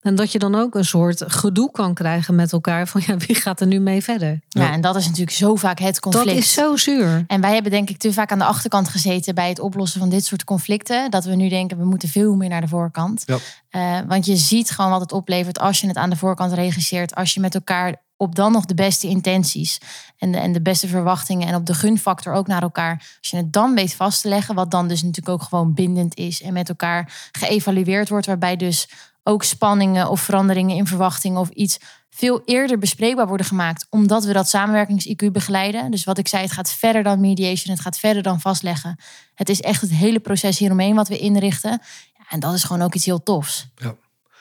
en 0.08 0.14
dat 0.14 0.32
je 0.32 0.38
dan 0.38 0.54
ook 0.54 0.74
een 0.74 0.84
soort 0.84 1.24
gedoe 1.26 1.70
kan 1.70 1.94
krijgen 1.94 2.34
met 2.34 2.52
elkaar 2.52 2.88
van, 2.88 3.02
ja, 3.06 3.16
wie 3.26 3.36
gaat 3.36 3.60
er 3.60 3.66
nu 3.66 3.80
mee 3.80 4.02
verder? 4.02 4.40
Ja. 4.48 4.72
en 4.72 4.80
dat 4.80 4.96
is 4.96 5.04
natuurlijk 5.04 5.36
zo 5.36 5.56
vaak 5.56 5.78
het 5.78 6.00
conflict. 6.00 6.26
Dat 6.26 6.36
is 6.36 6.52
zo 6.52 6.76
zuur. 6.76 7.24
En 7.26 7.40
wij 7.40 7.52
hebben 7.52 7.70
denk 7.70 7.90
ik 7.90 7.98
te 7.98 8.12
vaak 8.12 8.32
aan 8.32 8.38
de 8.38 8.44
achterkant 8.44 8.88
gezeten 8.88 9.34
bij 9.34 9.48
het 9.48 9.58
oplossen 9.58 10.00
van 10.00 10.08
dit 10.08 10.24
soort 10.24 10.44
conflicten. 10.44 11.10
Dat 11.10 11.24
we 11.24 11.34
nu 11.34 11.48
denken, 11.48 11.78
we 11.78 11.84
moeten 11.84 12.08
veel 12.08 12.34
meer 12.34 12.48
naar 12.48 12.60
de 12.60 12.68
voorkant. 12.68 13.22
Ja. 13.26 13.38
Eh, 13.68 14.06
want 14.08 14.26
je 14.26 14.36
ziet 14.36 14.70
gewoon 14.70 14.90
wat 14.90 15.00
het 15.00 15.12
oplevert 15.12 15.58
als 15.58 15.80
je 15.80 15.86
het 15.86 15.96
aan 15.96 16.10
de 16.10 16.16
voorkant 16.16 16.52
regisseert. 16.52 17.14
Als 17.14 17.34
je 17.34 17.40
met 17.40 17.54
elkaar 17.54 18.06
op 18.18 18.34
dan 18.34 18.52
nog 18.52 18.64
de 18.64 18.74
beste 18.74 19.06
intenties 19.06 19.80
en 20.18 20.32
de, 20.32 20.38
en 20.38 20.52
de 20.52 20.62
beste 20.62 20.88
verwachtingen 20.88 21.48
en 21.48 21.54
op 21.54 21.66
de 21.66 21.74
gunfactor 21.74 22.32
ook 22.32 22.46
naar 22.46 22.62
elkaar. 22.62 23.16
Als 23.20 23.30
je 23.30 23.36
het 23.36 23.52
dan 23.52 23.74
weet 23.74 23.94
vast 23.94 24.22
te 24.22 24.28
leggen, 24.28 24.54
wat 24.54 24.70
dan 24.70 24.88
dus 24.88 25.02
natuurlijk 25.02 25.28
ook 25.28 25.48
gewoon 25.48 25.74
bindend 25.74 26.16
is 26.16 26.42
en 26.42 26.52
met 26.52 26.68
elkaar 26.68 27.28
geëvalueerd 27.32 28.08
wordt. 28.08 28.26
Waarbij 28.26 28.56
dus 28.56 28.88
ook 29.28 29.42
spanningen 29.42 30.08
of 30.08 30.20
veranderingen 30.20 30.76
in 30.76 30.86
verwachtingen 30.86 31.40
of 31.40 31.48
iets 31.48 31.78
veel 32.10 32.42
eerder 32.44 32.78
bespreekbaar 32.78 33.26
worden 33.26 33.46
gemaakt. 33.46 33.86
Omdat 33.90 34.24
we 34.24 34.32
dat 34.32 34.48
samenwerkings-IQ 34.48 35.32
begeleiden. 35.32 35.90
Dus 35.90 36.04
wat 36.04 36.18
ik 36.18 36.28
zei, 36.28 36.42
het 36.42 36.52
gaat 36.52 36.72
verder 36.72 37.02
dan 37.02 37.20
mediation. 37.20 37.74
Het 37.74 37.82
gaat 37.82 37.98
verder 37.98 38.22
dan 38.22 38.40
vastleggen. 38.40 38.98
Het 39.34 39.48
is 39.48 39.60
echt 39.60 39.80
het 39.80 39.90
hele 39.90 40.20
proces 40.20 40.58
hieromheen 40.58 40.94
wat 40.94 41.08
we 41.08 41.18
inrichten. 41.18 41.70
Ja, 42.16 42.24
en 42.28 42.40
dat 42.40 42.54
is 42.54 42.64
gewoon 42.64 42.82
ook 42.82 42.94
iets 42.94 43.04
heel 43.04 43.22
tofs. 43.22 43.68
Ja. 43.76 43.94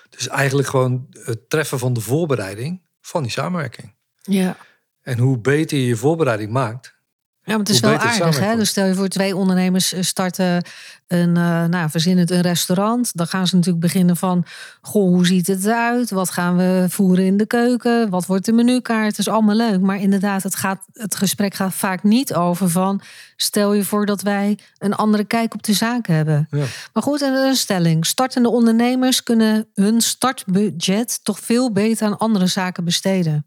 Dus 0.10 0.28
eigenlijk 0.28 0.68
gewoon 0.68 1.08
het 1.12 1.50
treffen 1.50 1.80
van 1.80 1.94
de 1.94 2.02
voorbereiding 2.02 2.82
van 3.02 3.24
die 3.24 3.32
samenwerking. 3.32 3.94
Ja. 4.22 4.58
En 5.02 5.18
hoe 5.18 5.40
beter 5.40 5.78
je 5.78 5.86
je 5.86 5.96
voorbereiding 5.96 6.52
maakt. 6.52 6.96
Ja, 7.48 7.54
maar 7.54 7.66
het 7.66 7.70
is 7.70 7.82
Hoe 7.82 7.90
wel 7.90 8.00
aardig. 8.00 8.40
Hè? 8.40 8.56
Dus 8.56 8.70
stel 8.70 8.86
je 8.86 8.96
voor 8.96 9.08
twee 9.08 9.36
ondernemers 9.36 9.94
eh, 9.94 10.02
starten 10.02 10.64
een, 11.08 11.38
eh 11.38 11.66
nou, 11.66 11.90
verzinnen 11.90 12.24
het 12.24 12.32
een 12.32 12.42
restaurant. 12.42 13.12
Dan 13.18 13.28
gaan 13.28 13.48
ze 13.48 13.56
natuurlijk 13.56 13.84
beginnen 13.84 14.18
van, 14.18 14.46
goh, 14.82 15.10
hoe 15.10 15.26
ziet 15.26 15.48
het 15.48 15.66
eruit? 15.66 16.10
Wat 16.10 16.30
gaan 16.30 16.58
we 16.58 16.86
voeren 16.90 17.26
in 17.26 17.38
de 17.38 17.46
keuken? 17.46 18.10
Wat 18.10 18.26
wordt 18.26 18.46
de 18.46 18.52
menukaart? 18.52 19.08
Het 19.08 19.20
is 19.20 19.28
allemaal 19.28 19.56
leuk. 19.56 19.82
Maar 19.82 20.00
inderdaad, 20.00 20.44
het, 20.44 20.56
gaat, 20.56 20.86
het 20.94 21.16
gesprek 21.16 21.54
gaat 21.54 21.74
vaak 21.74 22.04
niet 22.04 22.34
over 22.34 22.70
van, 22.70 23.02
stel 23.36 23.74
je 23.74 23.84
voor 23.84 24.06
dat 24.06 24.22
wij 24.22 24.58
een 24.78 24.96
andere 24.96 25.24
kijk 25.24 25.54
op 25.54 25.64
de 25.64 25.74
zaak 25.74 26.08
hebben. 26.08 26.48
Ja. 26.52 26.66
Maar 26.94 27.04
goed, 27.04 27.22
en 27.22 27.34
een 27.34 27.56
stelling. 27.56 28.06
Startende 28.06 28.50
ondernemers 28.50 29.24
kunnen 29.24 29.68
hun 29.74 30.02
startbudget 30.02 31.20
toch 31.24 31.40
veel 31.40 31.72
beter 31.72 32.08
aan 32.08 32.18
andere 32.18 32.48
zaken 32.48 32.84
besteden. 32.84 33.46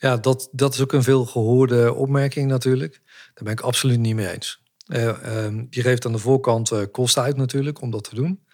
Ja, 0.00 0.16
dat, 0.16 0.48
dat 0.52 0.74
is 0.74 0.80
ook 0.80 0.92
een 0.92 1.02
veel 1.02 1.24
gehoorde 1.24 1.94
opmerking 1.94 2.48
natuurlijk. 2.48 3.00
Daar 3.34 3.44
ben 3.44 3.52
ik 3.52 3.60
absoluut 3.60 3.98
niet 3.98 4.14
mee 4.14 4.32
eens. 4.32 4.62
Eh, 4.86 5.08
ehm, 5.08 5.66
je 5.70 5.82
geeft 5.82 6.06
aan 6.06 6.12
de 6.12 6.18
voorkant 6.18 6.70
eh, 6.70 6.82
kosten 6.92 7.22
uit 7.22 7.36
natuurlijk 7.36 7.80
om 7.80 7.90
dat 7.90 8.04
te 8.04 8.14
doen. 8.14 8.44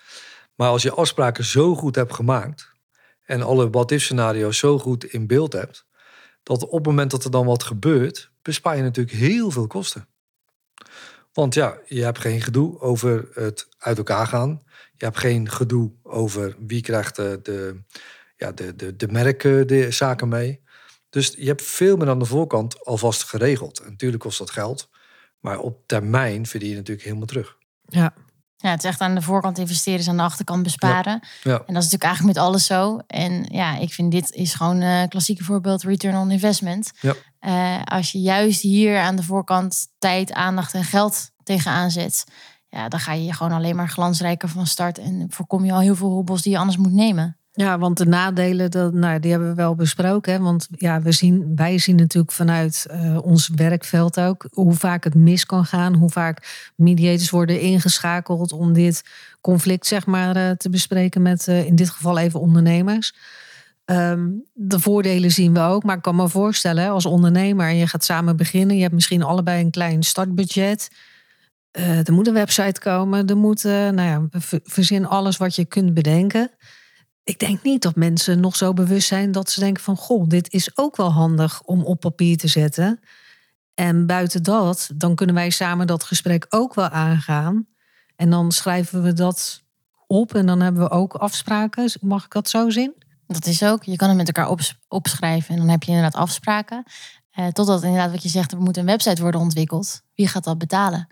Maar 0.54 0.68
als 0.68 0.82
je 0.82 0.90
afspraken 0.90 1.44
zo 1.44 1.74
goed 1.74 1.94
hebt 1.94 2.14
gemaakt 2.14 2.72
en 3.24 3.42
alle 3.42 3.70
what-if 3.70 4.02
scenario's 4.02 4.58
zo 4.58 4.78
goed 4.78 5.04
in 5.04 5.26
beeld 5.26 5.52
hebt, 5.52 5.86
dat 6.42 6.62
op 6.62 6.78
het 6.78 6.86
moment 6.86 7.10
dat 7.10 7.24
er 7.24 7.30
dan 7.30 7.46
wat 7.46 7.62
gebeurt, 7.62 8.30
bespaar 8.42 8.76
je 8.76 8.82
natuurlijk 8.82 9.16
heel 9.16 9.50
veel 9.50 9.66
kosten. 9.66 10.08
Want 11.32 11.54
ja, 11.54 11.78
je 11.84 12.02
hebt 12.02 12.18
geen 12.18 12.40
gedoe 12.40 12.80
over 12.80 13.28
het 13.32 13.68
uit 13.78 13.98
elkaar 13.98 14.26
gaan. 14.26 14.62
Je 14.96 15.04
hebt 15.04 15.18
geen 15.18 15.50
gedoe 15.50 15.92
over 16.02 16.56
wie 16.66 16.82
krijgt 16.82 17.16
de, 17.16 17.40
de, 17.42 17.82
ja, 18.36 18.52
de, 18.52 18.76
de, 18.76 18.96
de 18.96 19.08
merken, 19.08 19.66
de 19.66 19.90
zaken 19.90 20.28
mee. 20.28 20.64
Dus 21.16 21.34
je 21.38 21.46
hebt 21.46 21.62
veel 21.62 21.96
meer 21.96 22.08
aan 22.08 22.18
de 22.18 22.24
voorkant 22.24 22.84
alvast 22.84 23.24
geregeld. 23.24 23.80
En 23.80 23.90
natuurlijk 23.90 24.22
kost 24.22 24.38
dat 24.38 24.50
geld. 24.50 24.88
Maar 25.40 25.58
op 25.58 25.86
termijn 25.86 26.46
verdien 26.46 26.68
je 26.68 26.74
natuurlijk 26.76 27.06
helemaal 27.06 27.26
terug. 27.26 27.56
Ja. 27.84 28.14
Ja, 28.56 28.70
het 28.70 28.78
is 28.78 28.90
echt 28.90 29.00
aan 29.00 29.14
de 29.14 29.22
voorkant 29.22 29.58
investeren, 29.58 29.98
is 29.98 30.08
aan 30.08 30.16
de 30.16 30.22
achterkant 30.22 30.62
besparen. 30.62 31.20
Ja, 31.42 31.52
En 31.52 31.74
dat 31.74 31.82
is 31.82 31.90
natuurlijk 31.90 32.02
eigenlijk 32.02 32.36
met 32.36 32.44
alles 32.44 32.66
zo. 32.66 32.98
En 33.06 33.46
ja, 33.50 33.76
ik 33.78 33.92
vind 33.92 34.12
dit 34.12 34.30
is 34.30 34.54
gewoon 34.54 34.80
een 34.80 35.08
klassieke 35.08 35.44
voorbeeld 35.44 35.82
return 35.82 36.16
on 36.16 36.30
investment. 36.30 36.90
Ja. 37.00 37.14
Eh, 37.38 37.82
als 37.84 38.12
je 38.12 38.20
juist 38.20 38.60
hier 38.60 38.98
aan 38.98 39.16
de 39.16 39.22
voorkant 39.22 39.86
tijd, 39.98 40.32
aandacht 40.32 40.74
en 40.74 40.84
geld 40.84 41.30
tegenaan 41.42 41.90
zet, 41.90 42.24
ja, 42.68 42.88
dan 42.88 43.00
ga 43.00 43.12
je 43.12 43.24
je 43.24 43.32
gewoon 43.32 43.52
alleen 43.52 43.76
maar 43.76 43.88
glansrijker 43.88 44.48
van 44.48 44.66
start 44.66 44.98
en 44.98 45.26
voorkom 45.28 45.64
je 45.64 45.72
al 45.72 45.80
heel 45.80 45.96
veel 45.96 46.10
hobbels 46.10 46.42
die 46.42 46.52
je 46.52 46.58
anders 46.58 46.76
moet 46.76 46.92
nemen. 46.92 47.38
Ja, 47.56 47.78
want 47.78 47.98
de 47.98 48.06
nadelen, 48.06 48.98
nou, 48.98 49.20
die 49.20 49.30
hebben 49.30 49.48
we 49.48 49.54
wel 49.54 49.74
besproken. 49.74 50.32
Hè? 50.32 50.38
Want 50.38 50.68
ja, 50.70 51.02
we 51.02 51.12
zien, 51.12 51.52
wij 51.54 51.78
zien 51.78 51.96
natuurlijk 51.96 52.32
vanuit 52.32 52.86
eh, 52.90 53.18
ons 53.22 53.48
werkveld 53.54 54.20
ook 54.20 54.46
hoe 54.50 54.72
vaak 54.72 55.04
het 55.04 55.14
mis 55.14 55.46
kan 55.46 55.64
gaan. 55.64 55.94
Hoe 55.94 56.10
vaak 56.10 56.70
mediators 56.74 57.30
worden 57.30 57.60
ingeschakeld 57.60 58.52
om 58.52 58.72
dit 58.72 59.04
conflict 59.40 59.86
zeg 59.86 60.06
maar, 60.06 60.36
eh, 60.36 60.50
te 60.50 60.70
bespreken 60.70 61.22
met 61.22 61.48
eh, 61.48 61.66
in 61.66 61.76
dit 61.76 61.90
geval 61.90 62.18
even 62.18 62.40
ondernemers. 62.40 63.14
Ehm, 63.84 64.28
de 64.52 64.80
voordelen 64.80 65.30
zien 65.30 65.54
we 65.54 65.60
ook. 65.60 65.84
Maar 65.84 65.96
ik 65.96 66.02
kan 66.02 66.16
me 66.16 66.28
voorstellen, 66.28 66.90
als 66.90 67.06
ondernemer 67.06 67.68
en 67.68 67.76
je 67.76 67.86
gaat 67.86 68.04
samen 68.04 68.36
beginnen. 68.36 68.76
Je 68.76 68.82
hebt 68.82 68.94
misschien 68.94 69.22
allebei 69.22 69.64
een 69.64 69.70
klein 69.70 70.02
startbudget. 70.02 70.90
Er 71.70 72.12
moet 72.12 72.26
een 72.26 72.34
website 72.34 72.80
komen. 72.80 73.26
Er 73.26 73.36
moet, 73.36 73.62
nou 73.62 74.02
ja, 74.02 74.26
ver- 74.30 74.60
verzin 74.64 75.06
alles 75.06 75.36
wat 75.36 75.54
je 75.54 75.64
kunt 75.64 75.94
bedenken. 75.94 76.50
Ik 77.26 77.38
denk 77.38 77.62
niet 77.62 77.82
dat 77.82 77.94
mensen 77.94 78.40
nog 78.40 78.56
zo 78.56 78.72
bewust 78.72 79.08
zijn 79.08 79.32
dat 79.32 79.50
ze 79.50 79.60
denken 79.60 79.82
van... 79.82 79.96
goh, 79.96 80.28
dit 80.28 80.52
is 80.52 80.76
ook 80.76 80.96
wel 80.96 81.12
handig 81.12 81.62
om 81.62 81.84
op 81.84 82.00
papier 82.00 82.36
te 82.36 82.48
zetten. 82.48 83.00
En 83.74 84.06
buiten 84.06 84.42
dat, 84.42 84.90
dan 84.94 85.14
kunnen 85.14 85.34
wij 85.34 85.50
samen 85.50 85.86
dat 85.86 86.04
gesprek 86.04 86.46
ook 86.48 86.74
wel 86.74 86.88
aangaan. 86.88 87.66
En 88.16 88.30
dan 88.30 88.52
schrijven 88.52 89.02
we 89.02 89.12
dat 89.12 89.62
op 90.06 90.34
en 90.34 90.46
dan 90.46 90.60
hebben 90.60 90.82
we 90.82 90.90
ook 90.90 91.14
afspraken. 91.14 91.90
Mag 92.00 92.24
ik 92.24 92.32
dat 92.32 92.48
zo 92.48 92.70
zien? 92.70 92.94
Dat 93.26 93.46
is 93.46 93.62
ook, 93.62 93.84
je 93.84 93.96
kan 93.96 94.08
het 94.08 94.16
met 94.16 94.26
elkaar 94.26 94.50
ops- 94.50 94.78
opschrijven 94.88 95.54
en 95.54 95.60
dan 95.60 95.68
heb 95.68 95.82
je 95.82 95.92
inderdaad 95.92 96.20
afspraken. 96.20 96.84
Eh, 97.30 97.46
totdat 97.46 97.82
inderdaad 97.82 98.10
wat 98.10 98.22
je 98.22 98.28
zegt, 98.28 98.52
er 98.52 98.60
moet 98.60 98.76
een 98.76 98.86
website 98.86 99.22
worden 99.22 99.40
ontwikkeld. 99.40 100.02
Wie 100.14 100.28
gaat 100.28 100.44
dat 100.44 100.58
betalen? 100.58 101.08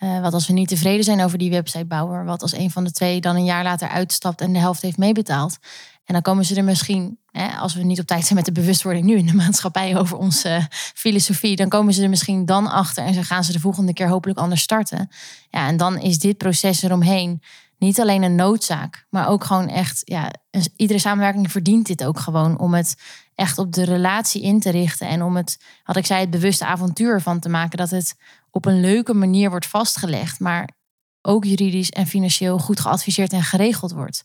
Eh, 0.00 0.20
wat 0.20 0.32
als 0.32 0.46
we 0.46 0.52
niet 0.52 0.68
tevreden 0.68 1.04
zijn 1.04 1.22
over 1.22 1.38
die 1.38 1.50
websitebouwer? 1.50 2.24
Wat 2.24 2.42
als 2.42 2.52
een 2.52 2.70
van 2.70 2.84
de 2.84 2.92
twee 2.92 3.20
dan 3.20 3.36
een 3.36 3.44
jaar 3.44 3.62
later 3.62 3.88
uitstapt 3.88 4.40
en 4.40 4.52
de 4.52 4.58
helft 4.58 4.82
heeft 4.82 4.96
meebetaald? 4.96 5.58
En 6.04 6.12
dan 6.12 6.22
komen 6.22 6.44
ze 6.44 6.54
er 6.54 6.64
misschien 6.64 7.18
Hè, 7.30 7.48
als 7.48 7.74
we 7.74 7.82
niet 7.82 8.00
op 8.00 8.06
tijd 8.06 8.22
zijn 8.24 8.34
met 8.34 8.44
de 8.44 8.52
bewustwording 8.52 9.06
nu 9.06 9.16
in 9.16 9.26
de 9.26 9.34
maatschappij 9.44 9.98
over 9.98 10.16
onze 10.16 10.66
filosofie, 10.70 11.56
dan 11.56 11.68
komen 11.68 11.94
ze 11.94 12.02
er 12.02 12.08
misschien 12.08 12.44
dan 12.44 12.66
achter 12.66 13.04
en 13.04 13.14
ze 13.14 13.24
gaan 13.24 13.44
ze 13.44 13.52
de 13.52 13.60
volgende 13.60 13.92
keer 13.92 14.08
hopelijk 14.08 14.38
anders 14.38 14.62
starten. 14.62 15.08
Ja, 15.50 15.66
en 15.66 15.76
dan 15.76 15.98
is 15.98 16.18
dit 16.18 16.38
proces 16.38 16.82
eromheen 16.82 17.42
niet 17.78 18.00
alleen 18.00 18.22
een 18.22 18.34
noodzaak, 18.34 19.06
maar 19.10 19.28
ook 19.28 19.44
gewoon 19.44 19.68
echt, 19.68 20.02
ja, 20.04 20.30
iedere 20.76 20.98
samenwerking 20.98 21.50
verdient 21.50 21.86
dit 21.86 22.04
ook 22.04 22.18
gewoon 22.18 22.58
om 22.58 22.74
het 22.74 22.96
echt 23.34 23.58
op 23.58 23.72
de 23.72 23.84
relatie 23.84 24.42
in 24.42 24.60
te 24.60 24.70
richten 24.70 25.08
en 25.08 25.22
om 25.22 25.36
het, 25.36 25.58
had 25.82 25.96
ik 25.96 26.06
zei, 26.06 26.20
het 26.20 26.30
bewuste 26.30 26.66
avontuur 26.66 27.20
van 27.20 27.38
te 27.38 27.48
maken, 27.48 27.78
dat 27.78 27.90
het 27.90 28.16
op 28.50 28.66
een 28.66 28.80
leuke 28.80 29.14
manier 29.14 29.50
wordt 29.50 29.66
vastgelegd, 29.66 30.40
maar 30.40 30.68
ook 31.22 31.44
juridisch 31.44 31.90
en 31.90 32.06
financieel 32.06 32.58
goed 32.58 32.80
geadviseerd 32.80 33.32
en 33.32 33.42
geregeld 33.42 33.92
wordt. 33.92 34.22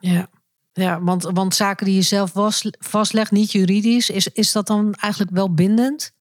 Ja. 0.00 0.28
Ja, 0.72 1.02
want, 1.02 1.22
want 1.22 1.54
zaken 1.54 1.86
die 1.86 1.94
je 1.94 2.02
zelf 2.02 2.32
vastlegt, 2.78 3.30
niet 3.30 3.52
juridisch, 3.52 4.10
is, 4.10 4.28
is 4.28 4.52
dat 4.52 4.66
dan 4.66 4.94
eigenlijk 4.94 5.32
wel 5.32 5.54
bindend? 5.54 6.12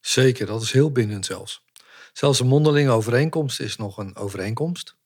Zeker, 0.00 0.46
dat 0.46 0.62
is 0.62 0.72
heel 0.72 0.92
bindend 0.92 1.26
zelfs. 1.26 1.62
Zelfs 2.12 2.40
een 2.40 2.46
mondelinge 2.46 2.90
overeenkomst 2.90 3.60
is 3.60 3.76
nog 3.76 3.98
een 3.98 4.16
overeenkomst. 4.16 4.96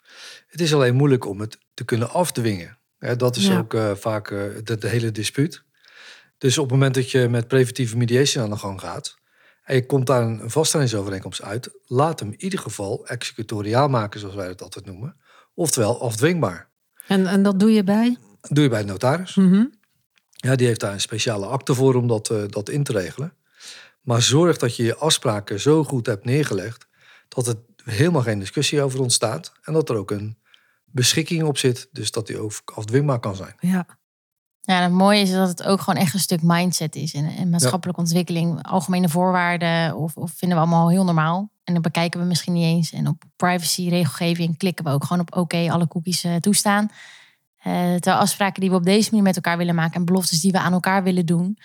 Het 0.47 0.61
is 0.61 0.75
alleen 0.75 0.95
moeilijk 0.95 1.27
om 1.27 1.41
het 1.41 1.59
te 1.75 1.85
kunnen 1.85 2.11
afdwingen. 2.11 2.79
dat 3.17 3.37
is 3.37 3.51
ook 3.51 3.75
uh, 3.75 3.95
vaak 3.95 4.31
uh, 4.31 4.43
de, 4.65 4.89
hele 4.89 5.11
dispuut. 5.11 5.65
Dus 6.39 6.59
op 6.59 6.65
het 6.65 6.73
moment 6.73 6.95
dat 6.95 7.11
je 7.11 7.29
met 7.29 7.49
preventieve 7.49 7.97
mediation 7.97 8.45
aan 8.45 8.51
de 8.51 8.57
gang 8.57 8.81
gaat 8.81 9.18
je 9.75 9.87
komt 9.87 10.07
daar 10.07 10.23
een 10.23 10.51
vaststellingsovereenkomst 10.51 11.43
uit, 11.43 11.71
laat 11.87 12.21
hem 12.21 12.29
in 12.33 12.43
ieder 12.43 12.59
geval 12.59 13.07
executoriaal 13.07 13.89
maken, 13.89 14.21
zoals 14.21 14.35
wij 14.35 14.49
het 14.49 14.63
altijd 14.63 14.87
noemen, 14.87 15.17
oftewel 15.55 16.03
afdwingbaar. 16.03 16.71
En, 17.07 17.27
en 17.27 17.43
dat 17.43 17.61
doe 17.61 17.73
je 17.73 17.85
bij? 17.85 18.19
doe 18.41 18.63
je 18.63 18.71
bij 18.71 18.81
de 18.81 18.87
notaris. 18.87 19.35
Mhm. 19.35 19.65
Ja, 20.31 20.57
die 20.57 20.67
heeft 20.67 20.81
daar 20.81 20.93
een 20.93 21.01
speciale 21.01 21.47
akte 21.47 21.75
voor 21.75 21.95
om 21.95 22.07
dat, 22.07 22.31
uh, 22.31 22.43
dat 22.49 22.69
in 22.69 22.85
te 22.85 22.93
regelen. 22.93 23.33
Maar 24.01 24.23
zorg 24.23 24.57
dat 24.57 24.77
je 24.77 24.83
je 24.83 24.97
afspraken 24.97 25.61
zo 25.61 25.85
goed 25.85 26.07
hebt 26.07 26.25
neergelegd 26.25 26.87
dat 27.29 27.47
er 27.47 27.57
helemaal 27.85 28.23
geen 28.23 28.39
discussie 28.39 28.83
over 28.83 29.01
ontstaat 29.01 29.53
en 29.63 29.73
dat 29.73 29.89
er 29.89 29.97
ook 29.97 30.11
een 30.11 30.39
beschikking 30.85 31.43
op 31.43 31.59
zit, 31.59 31.89
dus 31.93 32.11
dat 32.11 32.27
die 32.27 32.39
ook 32.39 32.53
afdwingbaar 32.65 33.21
kan 33.21 33.37
zijn. 33.37 33.55
Ja. 33.61 33.98
Ja, 34.69 34.83
het 34.83 34.93
mooie 34.93 35.21
is 35.21 35.31
dat 35.31 35.49
het 35.49 35.63
ook 35.63 35.81
gewoon 35.81 36.01
echt 36.01 36.15
een 36.15 36.21
stuk 36.21 36.43
mindset 36.43 36.97
is 36.97 37.15
en, 37.15 37.51
maatschappelijke 37.51 38.01
ontwikkeling, 38.01 38.63
algemene 38.63 39.09
voorwaarden 39.09 39.97
of, 39.97 40.17
of 40.17 40.33
vinden 40.37 40.59
we 40.59 40.65
allemaal 40.65 40.91
heel 40.91 41.05
normaal. 41.05 41.51
En 41.65 41.73
dan 41.73 41.83
bekijken 41.83 42.21
we 42.21 42.27
misschien 42.27 42.53
niet 42.53 42.65
eens. 42.65 42.93
En 42.93 43.07
op 43.07 43.23
privacy 43.37 43.89
regelgeving 43.89 44.57
klikken 44.57 44.85
we 44.85 44.91
ook 44.91 45.05
gewoon 45.05 45.23
op 45.23 45.37
oké, 45.37 45.71
alle 45.71 45.89
cookies 45.89 46.25
uh, 46.25 46.35
toestaan. 46.37 46.91
Uh, 47.67 47.73
terwijl 47.73 48.17
afspraken 48.17 48.61
die 48.61 48.71
we 48.71 48.77
op 48.77 48.85
deze 48.85 49.09
manier 49.11 49.25
met 49.25 49.37
elkaar 49.37 49.59
willen 49.59 49.75
maken 49.75 49.95
en 49.95 50.05
beloftes 50.05 50.41
die 50.41 50.53
we 50.53 50.59
aan 50.59 50.73
elkaar 50.73 51.03
willen 51.03 51.27
doen, 51.27 51.59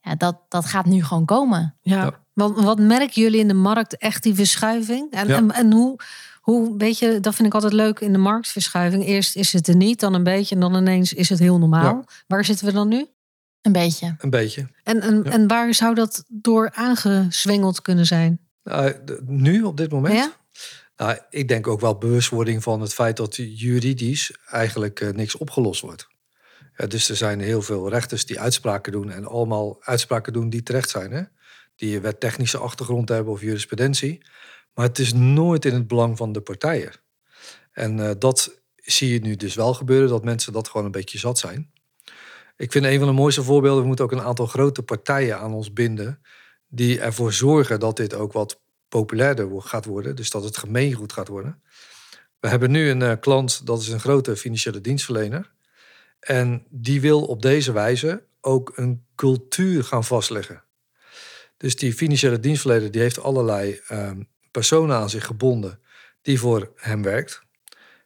ja, 0.00 0.14
dat, 0.14 0.36
dat 0.48 0.66
gaat 0.66 0.86
nu 0.86 1.04
gewoon 1.04 1.24
komen. 1.24 1.74
Ja, 1.82 2.20
Want 2.32 2.60
wat 2.60 2.78
merken 2.78 3.22
jullie 3.22 3.40
in 3.40 3.48
de 3.48 3.54
markt 3.54 3.96
echt 3.96 4.22
die 4.22 4.34
verschuiving? 4.34 5.12
En, 5.12 5.28
en, 5.28 5.50
en, 5.50 5.72
hoe, 5.72 5.98
hoe, 6.46 6.74
weet 6.76 6.98
je, 6.98 7.20
dat 7.20 7.34
vind 7.34 7.48
ik 7.48 7.54
altijd 7.54 7.72
leuk 7.72 8.00
in 8.00 8.12
de 8.12 8.18
marktverschuiving. 8.18 9.06
Eerst 9.06 9.36
is 9.36 9.52
het 9.52 9.68
er 9.68 9.76
niet, 9.76 10.00
dan 10.00 10.14
een 10.14 10.22
beetje 10.22 10.54
en 10.54 10.60
dan 10.60 10.74
ineens 10.74 11.12
is 11.12 11.28
het 11.28 11.38
heel 11.38 11.58
normaal. 11.58 12.04
Waar 12.26 12.44
zitten 12.44 12.66
we 12.66 12.72
dan 12.72 12.88
nu? 12.88 13.06
Een 13.62 13.72
beetje. 13.72 14.14
Een 14.18 14.30
beetje. 14.30 14.68
En, 14.82 15.00
en, 15.00 15.24
en 15.24 15.48
waar 15.48 15.74
zou 15.74 15.94
dat 15.94 16.24
door 16.28 16.70
aangezwengeld 16.74 17.82
kunnen 17.82 18.06
zijn? 18.06 18.40
Uh, 18.64 18.86
nu, 19.24 19.62
op 19.62 19.76
dit 19.76 19.90
moment? 19.90 20.14
Ja? 20.14 20.32
Nou, 20.96 21.18
ik 21.30 21.48
denk 21.48 21.66
ook 21.66 21.80
wel 21.80 21.98
bewustwording 21.98 22.62
van 22.62 22.80
het 22.80 22.94
feit 22.94 23.16
dat 23.16 23.36
juridisch 23.36 24.36
eigenlijk 24.50 25.00
uh, 25.00 25.12
niks 25.12 25.36
opgelost 25.36 25.80
wordt. 25.80 26.08
Ja, 26.76 26.86
dus 26.86 27.08
er 27.08 27.16
zijn 27.16 27.40
heel 27.40 27.62
veel 27.62 27.88
rechters 27.88 28.26
die 28.26 28.40
uitspraken 28.40 28.92
doen 28.92 29.10
en 29.10 29.26
allemaal 29.26 29.76
uitspraken 29.80 30.32
doen 30.32 30.50
die 30.50 30.62
terecht 30.62 30.90
zijn. 30.90 31.10
Hè? 31.10 31.22
Die 31.76 32.00
wettechnische 32.00 32.58
achtergrond 32.58 33.08
hebben 33.08 33.32
of 33.32 33.40
jurisprudentie. 33.40 34.22
Maar 34.76 34.86
het 34.86 34.98
is 34.98 35.12
nooit 35.12 35.64
in 35.64 35.74
het 35.74 35.86
belang 35.86 36.16
van 36.16 36.32
de 36.32 36.40
partijen. 36.40 36.92
En 37.72 37.98
uh, 37.98 38.10
dat 38.18 38.60
zie 38.76 39.12
je 39.12 39.20
nu 39.20 39.36
dus 39.36 39.54
wel 39.54 39.74
gebeuren, 39.74 40.08
dat 40.08 40.24
mensen 40.24 40.52
dat 40.52 40.68
gewoon 40.68 40.86
een 40.86 40.92
beetje 40.92 41.18
zat 41.18 41.38
zijn. 41.38 41.70
Ik 42.56 42.72
vind 42.72 42.84
een 42.84 42.98
van 42.98 43.08
de 43.08 43.14
mooiste 43.14 43.42
voorbeelden, 43.42 43.80
we 43.80 43.86
moeten 43.86 44.04
ook 44.04 44.12
een 44.12 44.20
aantal 44.20 44.46
grote 44.46 44.82
partijen 44.82 45.38
aan 45.38 45.52
ons 45.52 45.72
binden, 45.72 46.22
die 46.68 47.00
ervoor 47.00 47.32
zorgen 47.32 47.80
dat 47.80 47.96
dit 47.96 48.14
ook 48.14 48.32
wat 48.32 48.60
populairder 48.88 49.62
gaat 49.62 49.84
worden. 49.84 50.16
Dus 50.16 50.30
dat 50.30 50.44
het 50.44 50.56
gemeengoed 50.56 51.12
gaat 51.12 51.28
worden. 51.28 51.62
We 52.40 52.48
hebben 52.48 52.70
nu 52.70 52.90
een 52.90 53.00
uh, 53.00 53.12
klant, 53.20 53.66
dat 53.66 53.80
is 53.80 53.88
een 53.88 54.00
grote 54.00 54.36
financiële 54.36 54.80
dienstverlener. 54.80 55.52
En 56.20 56.66
die 56.70 57.00
wil 57.00 57.24
op 57.24 57.42
deze 57.42 57.72
wijze 57.72 58.26
ook 58.40 58.72
een 58.74 59.06
cultuur 59.14 59.84
gaan 59.84 60.04
vastleggen. 60.04 60.64
Dus 61.56 61.76
die 61.76 61.94
financiële 61.94 62.40
dienstverlener 62.40 62.90
die 62.90 63.00
heeft 63.00 63.20
allerlei 63.20 63.80
uh, 63.90 64.10
personen 64.56 64.96
aan 64.96 65.10
zich 65.10 65.26
gebonden 65.26 65.78
die 66.22 66.40
voor 66.40 66.72
hem 66.76 67.02
werkt. 67.02 67.42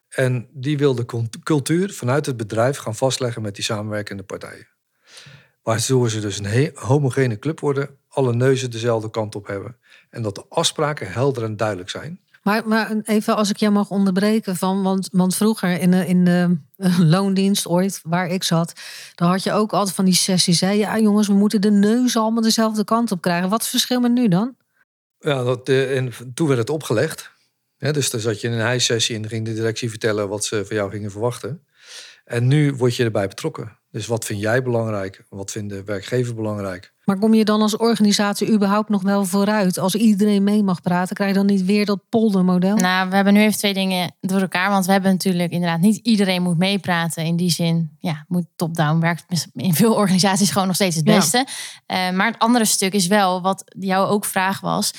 En 0.09 0.49
die 0.53 0.79
wil 0.79 0.95
de 0.95 1.29
cultuur 1.43 1.93
vanuit 1.93 2.27
het 2.27 2.37
bedrijf 2.37 2.77
gaan 2.77 2.95
vastleggen 2.95 3.43
met 3.43 3.55
die 3.55 3.65
samenwerkende 3.65 4.23
partijen. 4.23 4.69
Waardoor 5.63 6.11
ze 6.11 6.21
dus 6.21 6.39
een 6.39 6.71
homogene 6.75 7.39
club 7.39 7.61
worden, 7.61 7.89
alle 8.09 8.35
neuzen 8.35 8.71
dezelfde 8.71 9.11
kant 9.11 9.35
op 9.35 9.47
hebben. 9.47 9.77
En 10.11 10.23
dat 10.23 10.35
de 10.35 10.45
afspraken 10.49 11.13
helder 11.13 11.45
en 11.45 11.57
duidelijk 11.57 11.91
zijn. 11.91 12.21
Maar, 12.43 12.69
maar 12.69 12.97
even 13.05 13.37
als 13.37 13.51
ik 13.51 13.57
jou 13.57 13.73
mag 13.73 13.91
onderbreken, 13.91 14.57
van, 14.57 14.83
want, 14.83 15.09
want 15.13 15.37
vroeger 15.37 15.81
in 15.81 15.91
de, 15.91 16.07
in 16.07 16.25
de 16.25 16.59
eh, 16.77 16.99
loondienst 16.99 17.67
ooit, 17.67 18.01
waar 18.05 18.29
ik 18.29 18.43
zat, 18.43 18.73
dan 19.15 19.29
had 19.29 19.43
je 19.43 19.53
ook 19.53 19.73
altijd 19.73 19.95
van 19.95 20.05
die 20.05 20.15
sessies. 20.15 20.61
Hè? 20.61 20.71
Ja, 20.71 20.99
jongens, 20.99 21.27
we 21.27 21.35
moeten 21.35 21.61
de 21.61 21.71
neuzen 21.71 22.21
allemaal 22.21 22.43
dezelfde 22.43 22.85
kant 22.85 23.13
op 23.13 23.21
krijgen. 23.21 23.49
Wat 23.49 23.59
is 23.59 23.67
het 23.67 23.75
verschil 23.75 24.01
met 24.01 24.13
nu 24.13 24.29
dan? 24.29 24.55
Ja, 25.21 25.43
dat, 25.43 25.69
uh, 25.69 25.97
en 25.97 26.13
toen 26.35 26.47
werd 26.47 26.59
het 26.59 26.71
opgelegd. 26.71 27.31
Dus 27.79 28.11
dan 28.11 28.21
zat 28.21 28.41
je 28.41 28.47
in 28.47 28.53
een 28.53 28.61
hijsessie 28.61 29.17
en 29.17 29.29
ging 29.29 29.45
de 29.45 29.55
directie 29.55 29.91
vertellen 29.91 30.29
wat 30.29 30.45
ze 30.45 30.67
van 30.67 30.77
jou 30.77 30.91
gingen 30.91 31.11
verwachten. 31.11 31.67
En 32.25 32.47
nu 32.47 32.75
word 32.75 32.97
je 32.97 33.05
erbij 33.05 33.29
betrokken. 33.29 33.79
Dus 33.91 34.07
wat 34.07 34.25
vind 34.25 34.41
jij 34.41 34.63
belangrijk? 34.63 35.25
Wat 35.29 35.51
vindt 35.51 35.73
de 35.73 35.85
werkgever 35.85 36.35
belangrijk? 36.35 36.93
Maar 37.11 37.19
kom 37.19 37.35
je 37.35 37.45
dan 37.45 37.63
als 37.63 37.77
organisatie 37.77 38.51
überhaupt 38.51 38.89
nog 38.89 39.03
wel 39.03 39.25
vooruit? 39.25 39.79
Als 39.79 39.95
iedereen 39.95 40.45
mee 40.45 40.63
mag 40.63 40.81
praten, 40.81 41.17
krijg 41.17 41.31
je 41.31 41.37
dan 41.37 41.47
niet 41.47 41.65
weer 41.65 41.87
dat 41.87 42.01
poldermodel? 42.09 42.77
Nou, 42.77 43.09
we 43.09 43.15
hebben 43.15 43.33
nu 43.33 43.41
even 43.41 43.59
twee 43.59 43.75
dingen 43.75 44.15
door 44.21 44.41
elkaar. 44.41 44.71
Want 44.71 44.87
we 44.87 44.93
hebben 44.93 45.11
natuurlijk 45.11 45.53
inderdaad 45.53 45.81
niet 45.81 45.97
iedereen 45.97 46.43
moet 46.43 46.59
meepraten. 46.59 47.25
In 47.25 47.37
die 47.37 47.51
zin, 47.51 47.97
ja, 47.99 48.25
moet 48.29 48.45
top-down 48.57 49.01
werkt 49.01 49.47
in 49.55 49.75
veel 49.75 49.95
organisaties 49.95 50.51
gewoon 50.51 50.67
nog 50.67 50.77
steeds 50.77 50.97
het 50.97 51.05
beste. 51.05 51.47
Uh, 51.47 52.11
maar 52.11 52.27
het 52.27 52.39
andere 52.39 52.65
stuk 52.65 52.93
is 52.93 53.07
wel, 53.07 53.43
wat 53.43 53.65
jouw 53.79 54.07
ook 54.07 54.25
vraag 54.25 54.61
was 54.61 54.93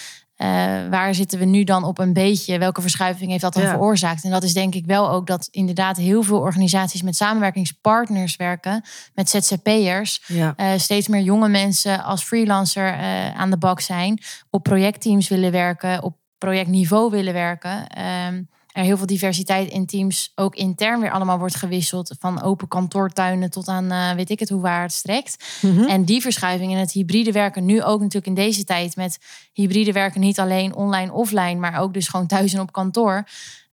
uh, 0.43 0.47
waar 0.89 1.15
zitten 1.15 1.39
we 1.39 1.45
nu 1.45 1.63
dan 1.63 1.83
op 1.83 1.99
een 1.99 2.13
beetje? 2.13 2.57
Welke 2.57 2.81
verschuiving 2.81 3.29
heeft 3.29 3.41
dat 3.41 3.53
dan 3.53 3.63
veroorzaakt? 3.63 4.23
En 4.23 4.31
dat 4.31 4.43
is 4.43 4.53
denk 4.53 4.75
ik 4.75 4.85
wel 4.85 5.09
ook 5.09 5.27
dat 5.27 5.47
inderdaad 5.51 5.97
heel 5.97 6.23
veel 6.23 6.39
organisaties 6.39 7.01
met 7.01 7.15
samenwerkingspartners 7.15 8.35
werken, 8.35 8.83
met 9.13 9.29
ZZP'ers. 9.29 10.23
Ja. 10.27 10.53
Uh, 10.57 10.71
steeds 10.77 11.07
meer 11.07 11.21
jonge 11.21 11.49
mensen 11.49 12.03
als 12.03 12.23
freelancer 12.23 12.93
uh, 12.93 13.35
aan 13.35 13.49
de 13.49 13.57
bak 13.57 13.79
zijn, 13.79 14.21
op 14.49 14.63
projectteams 14.63 15.27
willen 15.27 15.51
werken, 15.51 16.03
op 16.03 16.15
projectniveau 16.37 17.09
willen 17.09 17.33
werken. 17.33 17.87
Ehm, 17.87 18.41
er 18.73 18.83
heel 18.83 18.97
veel 18.97 19.05
diversiteit 19.05 19.69
in 19.69 19.85
teams 19.85 20.31
ook 20.35 20.55
intern 20.55 20.99
weer 20.99 21.11
allemaal 21.11 21.37
wordt 21.37 21.55
gewisseld. 21.55 22.15
Van 22.19 22.41
open 22.41 22.67
kantoortuinen 22.67 23.49
tot 23.49 23.67
aan 23.67 23.91
uh, 23.91 24.11
weet 24.11 24.29
ik 24.29 24.39
het 24.39 24.49
hoe 24.49 24.61
waar 24.61 24.81
het 24.81 24.91
strekt. 24.91 25.59
Mhm. 25.61 25.83
En 25.83 26.05
die 26.05 26.21
verschuiving 26.21 26.71
in 26.71 26.77
het 26.77 26.91
hybride 26.91 27.31
werken 27.31 27.65
nu 27.65 27.83
ook 27.83 27.99
natuurlijk 27.99 28.27
in 28.27 28.33
deze 28.33 28.63
tijd 28.63 28.95
met 28.95 29.17
hybride 29.53 29.91
werken 29.91 30.21
niet 30.21 30.39
alleen 30.39 30.75
online, 30.75 31.11
offline, 31.11 31.55
maar 31.55 31.79
ook 31.79 31.93
dus 31.93 32.07
gewoon 32.07 32.27
thuis 32.27 32.53
en 32.53 32.59
op 32.59 32.71
kantoor. 32.71 33.27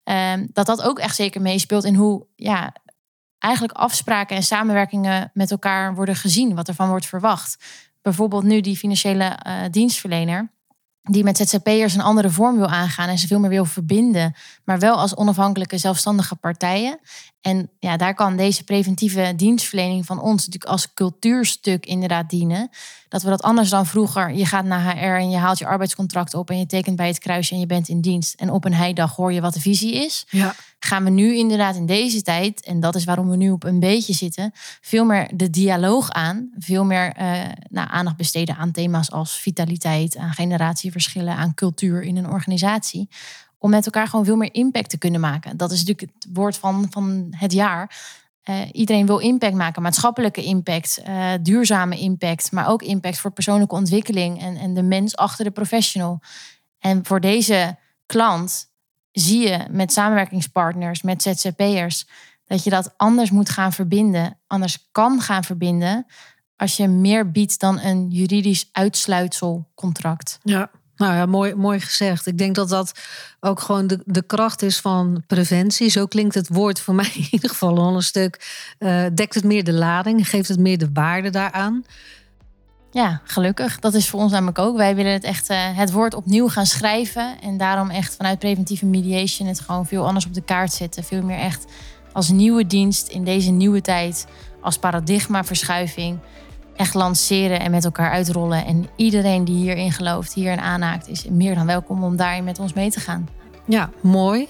Um, 0.03 0.47
dat 0.53 0.65
dat 0.65 0.81
ook 0.81 0.99
echt 0.99 1.15
zeker 1.15 1.41
meespeelt 1.41 1.83
in 1.83 1.95
hoe 1.95 2.25
ja, 2.35 2.73
eigenlijk 3.39 3.73
afspraken 3.73 4.35
en 4.35 4.43
samenwerkingen 4.43 5.31
met 5.33 5.51
elkaar 5.51 5.95
worden 5.95 6.15
gezien, 6.15 6.55
wat 6.55 6.67
ervan 6.67 6.89
wordt 6.89 7.05
verwacht. 7.05 7.57
Bijvoorbeeld 8.01 8.43
nu 8.43 8.61
die 8.61 8.77
financiële 8.77 9.39
uh, 9.47 9.53
dienstverlener 9.71 10.51
die 11.07 11.23
met 11.23 11.37
ZZP'ers 11.37 11.93
een 11.93 12.01
andere 12.01 12.29
vorm 12.29 12.57
wil 12.57 12.67
aangaan 12.67 13.09
en 13.09 13.17
ze 13.17 13.27
veel 13.27 13.39
meer 13.39 13.49
wil 13.49 13.65
verbinden, 13.65 14.35
maar 14.63 14.79
wel 14.79 14.95
als 14.95 15.15
onafhankelijke 15.15 15.77
zelfstandige 15.77 16.35
partijen. 16.35 16.99
En 17.47 17.69
ja, 17.79 17.97
daar 17.97 18.13
kan 18.13 18.37
deze 18.37 18.63
preventieve 18.63 19.33
dienstverlening 19.35 20.05
van 20.05 20.21
ons 20.21 20.45
natuurlijk 20.45 20.71
als 20.71 20.93
cultuurstuk 20.93 21.85
inderdaad 21.85 22.29
dienen. 22.29 22.69
Dat 23.09 23.21
we 23.21 23.29
dat 23.29 23.41
anders 23.41 23.69
dan 23.69 23.85
vroeger, 23.85 24.33
je 24.33 24.45
gaat 24.45 24.65
naar 24.65 24.97
HR 24.97 25.05
en 25.05 25.29
je 25.29 25.37
haalt 25.37 25.57
je 25.57 25.65
arbeidscontract 25.65 26.33
op 26.33 26.49
en 26.49 26.59
je 26.59 26.65
tekent 26.65 26.95
bij 26.95 27.07
het 27.07 27.19
kruisje 27.19 27.53
en 27.53 27.59
je 27.59 27.65
bent 27.65 27.87
in 27.87 28.01
dienst. 28.01 28.33
En 28.39 28.51
op 28.51 28.65
een 28.65 28.73
heidag 28.73 29.15
hoor 29.15 29.33
je 29.33 29.41
wat 29.41 29.53
de 29.53 29.61
visie 29.61 29.93
is. 29.93 30.25
Ja. 30.29 30.55
Gaan 30.79 31.03
we 31.03 31.09
nu 31.09 31.35
inderdaad 31.35 31.75
in 31.75 31.85
deze 31.85 32.21
tijd, 32.21 32.65
en 32.65 32.79
dat 32.79 32.95
is 32.95 33.03
waarom 33.03 33.29
we 33.29 33.35
nu 33.35 33.49
op 33.49 33.63
een 33.63 33.79
beetje 33.79 34.13
zitten, 34.13 34.51
veel 34.81 35.05
meer 35.05 35.29
de 35.33 35.49
dialoog 35.49 36.09
aan. 36.09 36.49
Veel 36.57 36.83
meer 36.83 37.17
uh, 37.19 37.41
nou, 37.69 37.87
aandacht 37.91 38.17
besteden 38.17 38.57
aan 38.57 38.71
thema's 38.71 39.11
als 39.11 39.39
vitaliteit, 39.39 40.17
aan 40.17 40.33
generatieverschillen, 40.33 41.35
aan 41.35 41.53
cultuur 41.53 42.01
in 42.01 42.17
een 42.17 42.29
organisatie 42.29 43.09
om 43.57 43.69
met 43.69 43.85
elkaar 43.85 44.07
gewoon 44.07 44.25
veel 44.25 44.35
meer 44.35 44.53
impact 44.53 44.89
te 44.89 44.97
kunnen 44.97 45.19
maken. 45.19 45.57
Dat 45.57 45.71
is 45.71 45.83
natuurlijk 45.83 46.13
het 46.13 46.27
woord 46.33 46.57
van, 46.57 46.87
van 46.89 47.27
het 47.29 47.51
jaar. 47.53 47.95
iedereen 48.71 49.05
wil 49.05 49.17
impact 49.17 49.53
maken, 49.53 49.81
maatschappelijke 49.81 50.43
impact, 50.43 51.01
duurzame 51.41 51.99
impact, 51.99 52.51
maar 52.51 52.67
ook 52.67 52.81
impact 52.81 53.19
voor 53.19 53.31
persoonlijke 53.31 53.75
ontwikkeling 53.75 54.41
en, 54.41 54.57
en 54.57 54.73
de 54.73 54.83
mens 54.83 55.15
achter 55.15 55.45
de 55.45 55.51
professional. 55.51 56.19
En 56.79 57.05
voor 57.05 57.21
deze 57.21 57.77
klant 58.05 58.69
zie 59.11 59.47
je 59.47 59.65
met 59.69 59.93
samenwerkingspartners, 59.93 61.01
met 61.01 61.21
ZZP'ers, 61.21 62.07
dat 62.45 62.63
je 62.63 62.69
dat 62.69 62.93
anders 62.97 63.31
moet 63.31 63.49
gaan 63.49 63.73
verbinden, 63.73 64.37
anders 64.47 64.87
kan 64.91 65.21
gaan 65.21 65.43
verbinden, 65.43 66.05
als 66.55 66.77
je 66.77 66.87
meer 66.87 67.31
biedt 67.31 67.59
dan 67.59 67.79
een 67.79 68.09
juridisch 68.09 68.69
uitsluitselcontract. 68.71 70.39
Ja, 70.43 70.69
nou 70.97 71.13
ja, 71.13 71.25
mooi, 71.25 71.55
mooi 71.55 71.79
gezegd. 71.79 72.27
Ik 72.27 72.37
denk 72.37 72.55
dat 72.55 72.69
dat 72.69 72.91
ook 73.39 73.59
gewoon 73.59 73.87
de, 73.87 73.99
de 74.05 74.21
kracht 74.21 74.61
is 74.61 74.79
van 74.79 75.23
preventie. 75.27 75.89
Zo 75.89 76.05
klinkt 76.05 76.35
het 76.35 76.47
woord 76.47 76.79
voor 76.79 76.95
mij 77.01 77.11
in 77.13 77.27
ieder 77.31 77.49
geval 77.49 77.77
al 77.77 77.95
een 77.95 78.01
stuk. 78.01 78.65
Uh, 78.79 79.05
dekt 79.13 79.33
het 79.33 79.43
meer 79.43 79.63
de 79.63 79.73
lading, 79.73 80.29
geeft 80.29 80.47
het 80.47 80.59
meer 80.59 80.77
de 80.77 80.89
waarde 80.93 81.29
daaraan. 81.29 81.83
Ja, 82.91 83.21
gelukkig. 83.23 83.79
Dat 83.79 83.93
is 83.93 84.09
voor 84.09 84.19
ons 84.19 84.31
namelijk 84.31 84.59
ook. 84.59 84.77
Wij 84.77 84.95
willen 84.95 85.11
het 85.11 85.23
echt 85.23 85.49
uh, 85.49 85.77
het 85.77 85.91
woord 85.91 86.13
opnieuw 86.13 86.47
gaan 86.47 86.65
schrijven. 86.65 87.41
En 87.41 87.57
daarom 87.57 87.89
echt 87.89 88.15
vanuit 88.15 88.39
preventieve 88.39 88.85
mediation 88.85 89.47
het 89.47 89.59
gewoon 89.59 89.85
veel 89.85 90.05
anders 90.05 90.25
op 90.25 90.33
de 90.33 90.41
kaart 90.41 90.73
zetten. 90.73 91.03
Veel 91.03 91.23
meer 91.23 91.39
echt 91.39 91.65
als 92.13 92.29
nieuwe 92.29 92.67
dienst 92.67 93.07
in 93.07 93.23
deze 93.23 93.51
nieuwe 93.51 93.81
tijd. 93.81 94.27
Als 94.61 94.77
paradigmaverschuiving. 94.77 96.19
Echt 96.77 96.93
lanceren 96.93 97.59
en 97.59 97.71
met 97.71 97.85
elkaar 97.85 98.11
uitrollen. 98.11 98.65
En 98.65 98.87
iedereen 98.95 99.45
die 99.45 99.55
hierin 99.55 99.91
gelooft, 99.91 100.33
hierin 100.33 100.59
aanhaakt, 100.59 101.07
is 101.07 101.25
meer 101.29 101.55
dan 101.55 101.65
welkom 101.65 102.03
om 102.03 102.15
daarin 102.15 102.43
met 102.43 102.59
ons 102.59 102.73
mee 102.73 102.89
te 102.89 102.99
gaan. 102.99 103.29
Ja, 103.65 103.89
mooi. 104.01 104.47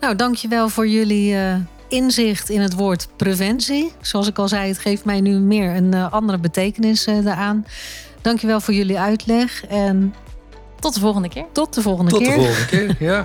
Nou, 0.00 0.16
dankjewel 0.16 0.68
voor 0.68 0.88
jullie 0.88 1.34
uh, 1.34 1.54
inzicht 1.88 2.48
in 2.48 2.60
het 2.60 2.74
woord 2.74 3.08
preventie. 3.16 3.92
Zoals 4.00 4.28
ik 4.28 4.38
al 4.38 4.48
zei, 4.48 4.68
het 4.68 4.78
geeft 4.78 5.04
mij 5.04 5.20
nu 5.20 5.38
meer 5.38 5.76
een 5.76 5.94
uh, 5.94 6.12
andere 6.12 6.38
betekenis 6.38 7.06
uh, 7.06 7.24
daaraan. 7.24 7.66
Dankjewel 8.20 8.60
voor 8.60 8.74
jullie 8.74 8.98
uitleg 8.98 9.66
en 9.66 10.14
tot 10.80 10.94
de 10.94 11.00
volgende 11.00 11.28
keer. 11.28 11.44
Tot 11.52 11.74
de 11.74 11.82
volgende 11.82 12.10
tot 12.10 12.22
keer. 12.22 12.34
Tot 12.34 12.44
de 12.44 12.52
volgende 12.54 12.94
keer, 12.94 13.06
ja. 13.08 13.24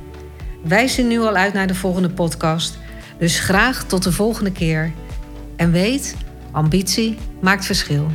Wij 0.61 0.87
zien 0.87 1.07
nu 1.07 1.19
al 1.19 1.35
uit 1.35 1.53
naar 1.53 1.67
de 1.67 1.75
volgende 1.75 2.09
podcast. 2.09 2.77
Dus 3.17 3.39
graag 3.39 3.83
tot 3.83 4.03
de 4.03 4.11
volgende 4.11 4.51
keer. 4.51 4.91
En 5.55 5.71
weet, 5.71 6.15
ambitie 6.51 7.17
maakt 7.39 7.65
verschil. 7.65 8.07